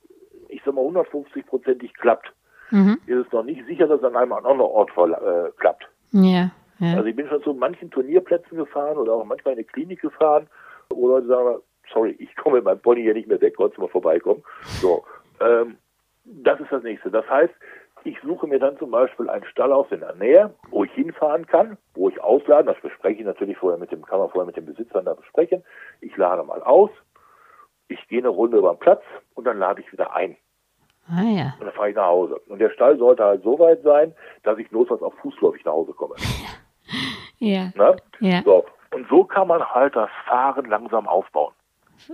ich 0.49 0.61
sag 0.65 0.73
mal 0.73 0.83
150-prozentig 0.85 1.93
klappt, 1.93 2.33
mhm. 2.71 2.99
ist 3.05 3.27
es 3.27 3.31
noch 3.31 3.43
nicht 3.43 3.65
sicher, 3.65 3.87
dass 3.87 3.99
es 3.99 4.05
an 4.05 4.15
einem 4.15 4.33
anderen 4.33 4.61
Ort 4.61 4.91
äh, 4.91 5.51
klappt. 5.57 5.87
Ja, 6.11 6.51
ja. 6.79 6.95
Also 6.95 7.05
ich 7.05 7.15
bin 7.15 7.27
schon 7.27 7.43
zu 7.43 7.53
manchen 7.53 7.91
Turnierplätzen 7.91 8.57
gefahren 8.57 8.97
oder 8.97 9.13
auch 9.13 9.25
manchmal 9.25 9.53
in 9.53 9.59
eine 9.59 9.65
Klinik 9.65 10.01
gefahren, 10.01 10.47
wo 10.89 11.07
Leute 11.09 11.27
sagen, 11.27 11.59
sorry, 11.93 12.15
ich 12.19 12.35
komme 12.35 12.57
mit 12.57 12.65
meinem 12.65 12.79
Pony 12.79 13.01
hier 13.01 13.13
nicht 13.13 13.27
mehr 13.27 13.41
weg, 13.41 13.55
kurz 13.57 13.77
mal 13.77 13.89
vorbeikommen. 13.89 14.43
So, 14.81 15.03
ähm, 15.41 15.77
das 16.25 16.59
ist 16.59 16.71
das 16.71 16.83
nächste. 16.83 17.11
Das 17.11 17.29
heißt, 17.29 17.53
ich 18.05 18.17
suche 18.21 18.47
mir 18.47 18.59
dann 18.59 18.77
zum 18.77 18.91
Beispiel 18.91 19.29
einen 19.29 19.43
Stall 19.45 19.73
aus 19.73 19.87
in 19.91 19.99
der 19.99 20.15
Nähe, 20.15 20.53
wo 20.69 20.85
ich 20.85 20.91
hinfahren 20.91 21.45
kann, 21.47 21.77
wo 21.95 22.07
ich 22.09 22.21
ausladen, 22.21 22.67
das 22.67 22.81
bespreche 22.81 23.19
ich 23.19 23.25
natürlich 23.25 23.57
vorher 23.57 23.79
mit 23.79 23.91
dem, 23.91 24.05
kann 24.05 24.19
man 24.19 24.29
vorher 24.29 24.45
mit 24.45 24.55
dem 24.55 24.65
Besitzer 24.65 25.01
da 25.01 25.13
besprechen. 25.13 25.63
Ich 25.99 26.15
lade 26.15 26.43
mal 26.43 26.61
aus, 26.63 26.91
ich 27.89 28.07
gehe 28.07 28.19
eine 28.19 28.29
Runde 28.29 28.57
über 28.57 28.73
den 28.73 28.79
Platz 28.79 29.03
und 29.35 29.45
dann 29.45 29.59
lade 29.59 29.81
ich 29.81 29.91
wieder 29.91 30.15
ein. 30.15 30.37
Ah, 31.07 31.23
ja. 31.23 31.55
Und 31.59 31.65
dann 31.65 31.73
fahre 31.73 31.89
ich 31.89 31.95
nach 31.95 32.05
Hause. 32.05 32.39
Und 32.47 32.59
der 32.59 32.69
Stall 32.69 32.97
sollte 32.97 33.23
halt 33.23 33.43
so 33.43 33.57
weit 33.57 33.81
sein, 33.81 34.13
dass 34.43 34.57
ich 34.59 34.71
notfalls 34.71 35.01
auf 35.01 35.13
fußläufig 35.21 35.65
nach 35.65 35.73
Hause 35.73 35.93
komme. 35.93 36.15
Ja. 37.41 37.71
Ne? 37.75 37.95
ja. 38.19 38.41
So. 38.43 38.65
Und 38.93 39.07
so 39.07 39.23
kann 39.23 39.47
man 39.47 39.63
halt 39.63 39.95
das 39.95 40.09
Fahren 40.27 40.65
langsam 40.65 41.07
aufbauen. 41.07 41.53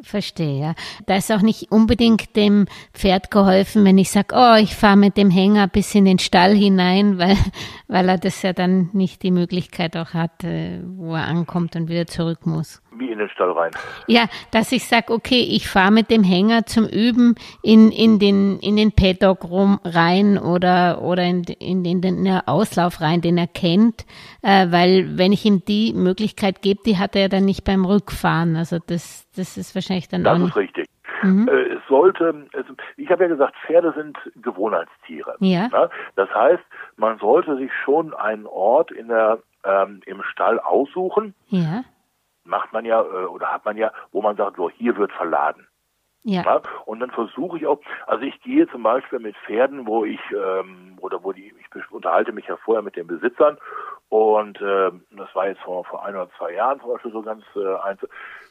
Verstehe, 0.01 0.59
ja. 0.59 0.75
Da 1.05 1.15
ist 1.15 1.31
auch 1.31 1.41
nicht 1.41 1.71
unbedingt 1.71 2.35
dem 2.35 2.67
Pferd 2.93 3.31
geholfen, 3.31 3.85
wenn 3.85 3.97
ich 3.97 4.11
sage, 4.11 4.35
oh, 4.35 4.55
ich 4.59 4.75
fahre 4.75 4.97
mit 4.97 5.17
dem 5.17 5.29
Hänger 5.29 5.67
bis 5.67 5.93
in 5.95 6.05
den 6.05 6.19
Stall 6.19 6.53
hinein, 6.53 7.17
weil, 7.19 7.37
weil 7.87 8.09
er 8.09 8.17
das 8.17 8.41
ja 8.41 8.53
dann 8.53 8.89
nicht 8.93 9.23
die 9.23 9.31
Möglichkeit 9.31 9.95
auch 9.97 10.13
hat, 10.13 10.43
äh, 10.43 10.81
wo 10.85 11.13
er 11.15 11.27
ankommt 11.27 11.75
und 11.75 11.89
wieder 11.89 12.07
zurück 12.07 12.45
muss. 12.45 12.81
Wie 12.97 13.11
in 13.11 13.19
den 13.19 13.29
Stall 13.29 13.51
rein? 13.51 13.71
Ja, 14.07 14.25
dass 14.51 14.71
ich 14.71 14.87
sage, 14.87 15.13
okay, 15.13 15.45
ich 15.49 15.67
fahre 15.67 15.91
mit 15.91 16.09
dem 16.09 16.23
Hänger 16.23 16.65
zum 16.65 16.85
Üben 16.85 17.35
in, 17.61 17.91
in 17.91 18.19
den, 18.19 18.59
in 18.59 18.75
den 18.75 18.91
Paddock 18.91 19.43
rum, 19.43 19.79
rein 19.83 20.37
oder, 20.37 21.01
oder 21.01 21.23
in, 21.23 21.43
in, 21.59 21.83
den, 21.83 22.01
in 22.03 22.23
den 22.23 22.41
Auslauf 22.45 23.01
rein, 23.01 23.21
den 23.21 23.37
er 23.37 23.47
kennt, 23.47 24.05
äh, 24.41 24.71
weil 24.71 25.17
wenn 25.17 25.31
ich 25.31 25.45
ihm 25.45 25.63
die 25.65 25.93
Möglichkeit 25.93 26.61
gebe, 26.61 26.81
die 26.85 26.97
hat 26.97 27.15
er 27.15 27.23
ja 27.23 27.27
dann 27.27 27.45
nicht 27.45 27.63
beim 27.63 27.85
Rückfahren. 27.85 28.55
Also 28.55 28.77
das, 28.85 29.27
das 29.35 29.57
ist 29.57 29.75
wahrscheinlich 29.75 30.07
dann 30.07 30.23
das 30.23 30.33
auch. 30.33 30.39
Das 30.39 30.49
ist 30.49 30.57
richtig. 30.57 30.87
Mhm. 31.23 31.47
Äh, 31.47 31.75
es 31.75 31.81
sollte, 31.87 32.47
ich 32.97 33.09
habe 33.09 33.23
ja 33.23 33.29
gesagt, 33.29 33.55
Pferde 33.65 33.93
sind 33.95 34.17
Gewohnheitstiere. 34.35 35.35
Ja. 35.39 35.69
ja. 35.71 35.89
Das 36.15 36.29
heißt, 36.33 36.63
man 36.97 37.17
sollte 37.19 37.57
sich 37.57 37.71
schon 37.83 38.13
einen 38.13 38.45
Ort 38.45 38.91
in 38.91 39.07
der, 39.07 39.39
ähm, 39.63 40.01
im 40.05 40.21
Stall 40.23 40.59
aussuchen. 40.59 41.33
Ja. 41.47 41.83
Macht 42.45 42.71
man 42.73 42.85
ja, 42.85 43.01
äh, 43.01 43.25
oder 43.25 43.51
hat 43.51 43.65
man 43.65 43.75
ja, 43.75 43.91
wo 44.11 44.21
man 44.21 44.37
sagt, 44.37 44.57
so, 44.57 44.69
hier 44.69 44.95
wird 44.97 45.11
verladen. 45.11 45.67
Ja. 46.25 46.41
ja. 46.41 46.61
Und 46.85 47.01
dann 47.01 47.11
versuche 47.11 47.57
ich 47.57 47.67
auch, 47.67 47.79
also 48.07 48.23
ich 48.23 48.41
gehe 48.41 48.67
zum 48.69 48.81
Beispiel 48.81 49.19
mit 49.19 49.35
Pferden, 49.45 49.85
wo 49.85 50.05
ich, 50.05 50.19
ähm, 50.31 50.97
oder 50.99 51.23
wo 51.23 51.31
die, 51.31 51.53
ich 51.59 51.91
unterhalte 51.91 52.31
mich 52.31 52.47
ja 52.47 52.57
vorher 52.57 52.81
mit 52.81 52.95
den 52.95 53.05
Besitzern 53.05 53.59
und 54.09 54.59
äh, 54.59 54.91
das 55.11 55.35
war 55.35 55.47
jetzt 55.47 55.61
vor, 55.61 55.85
vor 55.85 56.03
ein 56.03 56.15
oder 56.15 56.29
zwei 56.35 56.53
Jahren 56.53 56.79
zum 56.79 56.93
Beispiel 56.93 57.11
so 57.11 57.21
ganz 57.21 57.43
äh, 57.55 57.75
eins. 57.75 57.99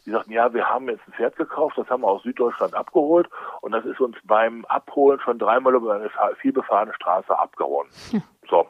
Die 0.06 0.10
sagten, 0.10 0.32
ja, 0.32 0.54
wir 0.54 0.68
haben 0.68 0.88
jetzt 0.88 1.02
ein 1.08 1.14
Pferd 1.14 1.34
gekauft, 1.34 1.76
das 1.76 1.90
haben 1.90 2.02
wir 2.02 2.08
aus 2.08 2.22
Süddeutschland 2.22 2.74
abgeholt 2.74 3.28
und 3.60 3.72
das 3.72 3.84
ist 3.84 4.00
uns 4.00 4.16
beim 4.22 4.64
Abholen 4.66 5.18
schon 5.18 5.40
dreimal 5.40 5.74
über 5.74 5.94
eine 5.94 6.10
vielbefahrene 6.36 6.94
Straße 6.94 7.36
abgehauen. 7.36 7.88
Hm. 8.12 8.22
So. 8.48 8.68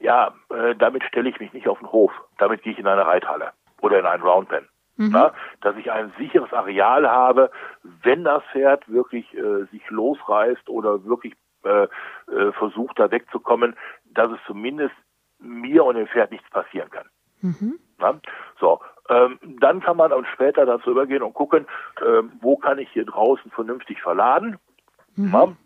Ja, 0.00 0.32
äh, 0.48 0.74
damit 0.74 1.04
stelle 1.04 1.28
ich 1.28 1.38
mich 1.38 1.52
nicht 1.52 1.68
auf 1.68 1.78
den 1.78 1.92
Hof. 1.92 2.12
Damit 2.38 2.62
gehe 2.62 2.72
ich 2.72 2.78
in 2.78 2.86
eine 2.86 3.06
Reithalle 3.06 3.52
oder 3.82 3.98
in 3.98 4.06
einen 4.06 4.22
Roundpen. 4.22 4.66
Mhm. 4.96 5.10
Na, 5.12 5.32
dass 5.60 5.76
ich 5.76 5.90
ein 5.90 6.12
sicheres 6.18 6.52
Areal 6.52 7.10
habe, 7.10 7.50
wenn 8.02 8.24
das 8.24 8.42
Pferd 8.52 8.88
wirklich 8.88 9.32
äh, 9.34 9.64
sich 9.70 9.88
losreißt 9.90 10.68
oder 10.68 11.04
wirklich 11.04 11.34
äh, 11.64 11.84
äh, 11.84 12.52
versucht, 12.52 12.98
da 12.98 13.10
wegzukommen, 13.10 13.76
dass 14.04 14.30
es 14.32 14.38
zumindest 14.46 14.94
mir 15.38 15.84
und 15.84 15.96
dem 15.96 16.06
Pferd 16.06 16.30
nichts 16.30 16.48
passieren 16.50 16.90
kann. 16.90 17.06
Mhm. 17.40 17.78
Na? 17.98 18.20
So, 18.60 18.80
ähm, 19.08 19.38
dann 19.60 19.80
kann 19.80 19.96
man 19.96 20.12
auch 20.12 20.24
später 20.34 20.66
dazu 20.66 20.90
übergehen 20.90 21.22
und 21.22 21.34
gucken, 21.34 21.66
ähm, 22.04 22.32
wo 22.40 22.56
kann 22.56 22.78
ich 22.78 22.88
hier 22.90 23.04
draußen 23.04 23.50
vernünftig 23.50 24.00
verladen. 24.02 24.58
Mhm. 25.16 25.56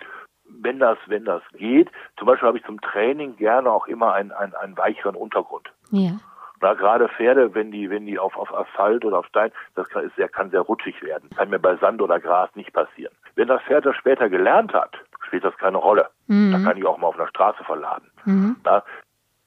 Wenn 0.49 0.79
das, 0.79 0.99
wenn 1.07 1.25
das 1.25 1.43
geht. 1.55 1.91
Zum 2.19 2.27
Beispiel 2.27 2.47
habe 2.47 2.59
ich 2.59 2.65
zum 2.65 2.81
Training 2.81 3.37
gerne 3.37 3.71
auch 3.71 3.87
immer 3.89 4.15
einen, 4.15 4.33
einen, 4.33 4.55
einen 4.55 4.77
weicheren 4.79 5.17
Untergrund. 5.17 5.73
Ja. 5.91 6.13
Na, 6.61 6.75
gerade 6.75 7.09
Pferde, 7.09 7.55
wenn 7.55 7.71
die, 7.71 7.91
wenn 7.91 8.07
die 8.07 8.19
auf, 8.19 8.37
auf 8.37 8.53
Asphalt 8.55 9.05
oder 9.05 9.19
auf 9.19 9.27
Stein, 9.27 9.51
das 9.75 9.89
kann, 9.89 10.05
ist 10.05 10.17
sehr, 10.17 10.29
kann 10.29 10.51
sehr 10.51 10.61
rutschig 10.61 11.03
werden. 11.03 11.29
Kann 11.37 11.51
mir 11.51 11.59
bei 11.59 11.77
Sand 11.77 12.01
oder 12.01 12.19
Gras 12.19 12.51
nicht 12.55 12.73
passieren. 12.73 13.15
Wenn 13.35 13.49
das 13.49 13.63
Pferd 13.63 13.85
das 13.85 13.97
später 13.97 14.29
gelernt 14.29 14.73
hat, 14.73 14.97
spielt 15.27 15.45
das 15.45 15.57
keine 15.59 15.77
Rolle. 15.77 16.09
Mhm. 16.27 16.53
Da 16.53 16.59
kann 16.71 16.79
ich 16.79 16.87
auch 16.87 16.99
mal 16.99 17.09
auf 17.09 17.19
einer 17.19 17.29
Straße 17.29 17.63
verladen. 17.65 18.11
Mhm. 18.25 18.57
Na, 18.65 18.83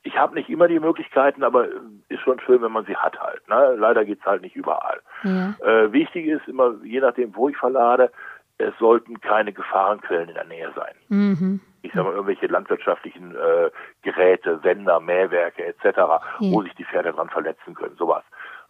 ich 0.04 0.18
habe 0.18 0.36
nicht 0.36 0.50
immer 0.50 0.68
die 0.68 0.80
Möglichkeiten, 0.80 1.44
aber 1.44 1.68
ist 2.08 2.22
schon 2.22 2.40
schön, 2.40 2.62
wenn 2.62 2.72
man 2.72 2.86
sie 2.86 2.96
hat 2.96 3.20
halt. 3.20 3.48
Ne? 3.50 3.76
Leider 3.78 4.06
geht's 4.06 4.26
halt 4.26 4.42
nicht 4.42 4.56
überall. 4.56 5.02
Ja. 5.24 5.56
Äh, 5.62 5.92
wichtig 5.92 6.28
ist 6.28 6.48
immer, 6.48 6.76
je 6.84 7.02
nachdem, 7.02 7.36
wo 7.36 7.50
ich 7.50 7.58
verlade, 7.58 8.12
es 8.58 8.74
sollten 8.78 9.20
keine 9.22 9.54
Gefahrenquellen 9.54 10.30
in 10.30 10.36
der 10.36 10.46
Nähe 10.46 10.72
sein. 10.76 10.94
Mhm. 11.10 11.62
Ich 11.82 11.92
sage 11.94 12.04
mal, 12.04 12.14
irgendwelche 12.14 12.48
landwirtschaftlichen 12.48 13.36
äh, 13.36 13.70
Geräte, 14.02 14.60
Sender, 14.64 15.00
Mähwerke 15.00 15.66
etc., 15.66 15.84
ja. 15.98 16.22
wo 16.40 16.62
sich 16.64 16.74
die 16.76 16.86
Pferde 16.86 17.14
dran 17.14 17.30
verletzen 17.30 17.74
können, 17.74 17.96
sowas. 17.98 18.24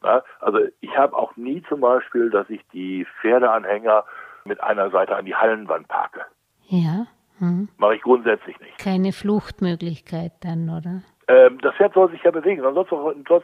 Ne? 0.04 0.24
Also 0.40 0.60
ich 0.82 0.98
habe 0.98 1.16
auch 1.16 1.36
nie 1.36 1.64
zum 1.68 1.82
Beispiel, 1.82 2.30
dass 2.30 2.50
ich 2.50 2.62
die 2.72 3.06
Pferdeanhänger 3.22 4.06
mit 4.46 4.62
einer 4.62 4.90
Seite 4.90 5.16
an 5.16 5.26
die 5.26 5.36
Hallenwand 5.36 5.88
parke. 5.88 6.26
Ja. 6.68 7.08
Mhm. 7.40 7.70
Mache 7.78 7.96
ich 7.96 8.02
grundsätzlich 8.02 8.60
nicht. 8.60 8.78
Keine 8.78 9.12
Fluchtmöglichkeit 9.12 10.34
dann, 10.42 10.70
oder? 10.70 11.02
Ähm, 11.28 11.60
das 11.62 11.76
Pferd 11.76 11.94
soll 11.94 12.10
sich 12.12 12.24
ja 12.24 12.32
bewegen. 12.32 12.64
Dann 12.64 12.74
soll 12.74 12.84
es 12.84 12.90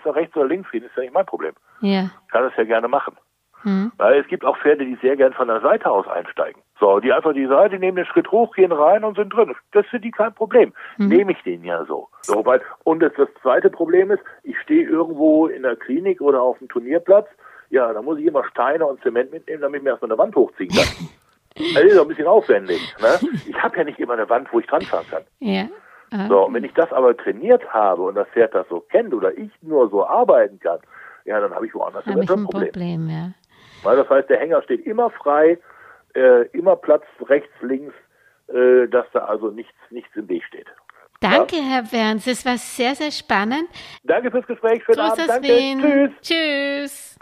doch 0.04 0.16
rechts 0.16 0.36
oder 0.36 0.48
links 0.48 0.70
gehen, 0.72 0.84
ist 0.84 0.96
ja 0.96 1.04
nicht 1.04 1.14
mein 1.14 1.26
Problem. 1.26 1.54
Ja. 1.82 2.10
Kann 2.30 2.44
es 2.46 2.54
ja 2.58 2.64
gerne 2.64 2.88
machen. 2.88 3.16
Mhm. 3.64 3.92
Weil 3.98 4.20
es 4.20 4.28
gibt 4.28 4.44
auch 4.44 4.58
Pferde, 4.58 4.86
die 4.86 4.98
sehr 5.02 5.16
gern 5.16 5.34
von 5.34 5.48
der 5.48 5.62
Seite 5.62 5.90
aus 5.90 6.08
einsteigen. 6.08 6.62
So, 6.80 7.00
die 7.00 7.14
einfach 7.14 7.34
die 7.34 7.48
Seite 7.48 7.80
nehmen 7.80 7.96
den 7.96 8.06
Schritt 8.06 8.30
hoch, 8.32 8.54
gehen 8.54 8.72
rein 8.72 9.04
und 9.06 9.16
sind 9.16 9.34
drin. 9.34 9.56
Das 9.72 9.86
ist 9.86 9.92
für 9.92 10.00
die 10.00 10.12
kein 10.12 10.34
Problem. 10.34 10.74
Mhm. 10.98 11.08
Nehme 11.08 11.32
ich 11.32 11.42
den 11.44 11.64
ja 11.64 11.86
so. 11.86 12.10
so 12.22 12.46
weil, 12.46 12.62
und 12.84 13.00
das, 13.00 13.14
das 13.16 13.30
zweite 13.42 13.70
Problem 13.70 14.12
ist, 14.12 14.22
ich 14.44 14.60
stehe 14.60 14.86
irgendwo 14.86 15.48
in 15.48 15.64
der 15.64 15.78
Klinik 15.78 16.20
oder 16.20 16.42
auf 16.42 16.58
dem 16.60 16.68
Turnierplatz. 16.68 17.28
Ja, 17.70 17.94
da 17.94 18.02
muss 18.02 18.20
ich 18.20 18.26
immer 18.26 18.44
Steine 18.46 18.86
und 18.86 19.02
Zement 19.02 19.32
mitnehmen, 19.32 19.62
damit 19.62 19.80
ich 19.80 19.84
mir 19.84 19.92
erstmal 19.92 20.12
eine 20.12 20.18
Wand 20.18 20.36
hochziehen 20.36 20.70
kann. 20.70 20.86
das 21.56 21.84
ist 21.84 21.98
auch 21.98 22.02
ein 22.02 22.08
bisschen 22.10 22.28
aufwendig. 22.28 22.82
Ne? 23.02 23.30
Ich 23.48 23.64
habe 23.64 23.78
ja 23.78 23.84
nicht 23.86 24.00
immer 24.00 24.14
eine 24.14 24.30
Wand, 24.30 24.52
wo 24.52 24.60
ich 24.60 24.68
dran 24.68 24.82
fahren 24.82 25.06
kann. 25.10 25.24
Ja. 25.40 25.68
So, 26.28 26.46
und 26.46 26.54
wenn 26.54 26.64
ich 26.64 26.74
das 26.74 26.92
aber 26.94 27.16
trainiert 27.18 27.74
habe 27.74 28.04
und 28.04 28.16
das 28.16 28.28
Pferd 28.30 28.54
das 28.54 28.68
so 28.70 28.80
kennt 28.80 29.14
oder 29.14 29.38
ich 29.38 29.52
nur 29.62 29.90
so 29.90 30.06
arbeiten 30.06 30.60
kann, 30.60 30.80
ja, 31.26 31.40
dann 31.40 31.54
habe 31.54 31.66
ich 31.66 31.74
woanders 31.74 32.06
hab 32.06 32.16
ein 32.16 32.26
Problem. 32.26 32.72
Problem 32.72 33.10
ja. 33.10 33.32
Weil 33.84 33.98
das 33.98 34.10
heißt, 34.10 34.30
der 34.30 34.40
Hänger 34.40 34.62
steht 34.62 34.86
immer 34.86 35.10
frei, 35.10 35.58
äh, 36.16 36.48
immer 36.54 36.76
Platz 36.76 37.04
rechts, 37.28 37.54
links, 37.62 37.94
äh, 38.48 38.88
dass 38.88 39.06
da 39.14 39.26
also 39.26 39.52
nichts, 39.52 39.76
nichts 39.90 40.16
im 40.16 40.28
Weg 40.30 40.44
steht. 40.44 40.68
Danke, 41.22 41.58
ja? 41.58 41.64
Herr 41.64 41.84
Berns. 41.84 42.28
Es 42.28 42.46
war 42.46 42.58
sehr, 42.58 42.96
sehr 42.96 43.12
spannend. 43.12 43.68
Danke 44.04 44.32
fürs 44.32 44.46
Gespräch. 44.48 44.84
Schönen 44.84 44.98
Gruß 44.98 45.12
Abend. 45.12 45.30
Danke. 45.30 45.48
Wien. 45.48 45.82
Tschüss. 45.82 46.12
Tschüss. 46.22 47.20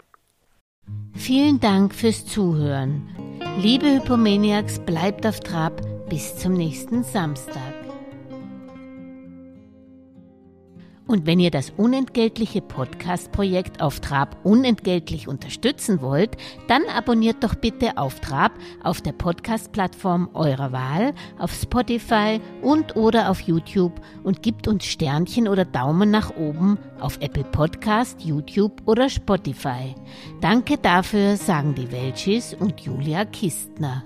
Vielen 1.14 1.60
Dank 1.60 1.94
fürs 1.94 2.26
Zuhören. 2.26 3.08
Liebe 3.58 3.86
Hypomaniacs, 3.86 4.84
bleibt 4.84 5.26
auf 5.26 5.40
Trab. 5.40 5.80
Bis 6.08 6.36
zum 6.36 6.52
nächsten 6.52 7.02
Samstag. 7.02 7.83
Und 11.06 11.26
wenn 11.26 11.38
ihr 11.38 11.50
das 11.50 11.70
unentgeltliche 11.76 12.62
Podcast-Projekt 12.62 13.82
auf 13.82 14.00
Trab 14.00 14.38
unentgeltlich 14.42 15.28
unterstützen 15.28 16.00
wollt, 16.00 16.36
dann 16.66 16.82
abonniert 16.86 17.44
doch 17.44 17.54
bitte 17.54 17.98
auf 17.98 18.20
Trab 18.20 18.52
auf 18.82 19.02
der 19.02 19.12
Podcast-Plattform 19.12 20.30
eurer 20.32 20.72
Wahl, 20.72 21.14
auf 21.38 21.52
Spotify 21.52 22.40
und 22.62 22.96
oder 22.96 23.30
auf 23.30 23.40
YouTube 23.40 24.00
und 24.22 24.42
gibt 24.42 24.66
uns 24.66 24.86
Sternchen 24.86 25.46
oder 25.46 25.64
Daumen 25.64 26.10
nach 26.10 26.34
oben 26.36 26.78
auf 27.00 27.18
Apple 27.20 27.44
Podcast, 27.44 28.22
YouTube 28.22 28.82
oder 28.86 29.10
Spotify. 29.10 29.94
Danke 30.40 30.78
dafür, 30.78 31.36
sagen 31.36 31.74
die 31.74 31.92
Welchis 31.92 32.54
und 32.54 32.80
Julia 32.80 33.26
Kistner. 33.26 34.04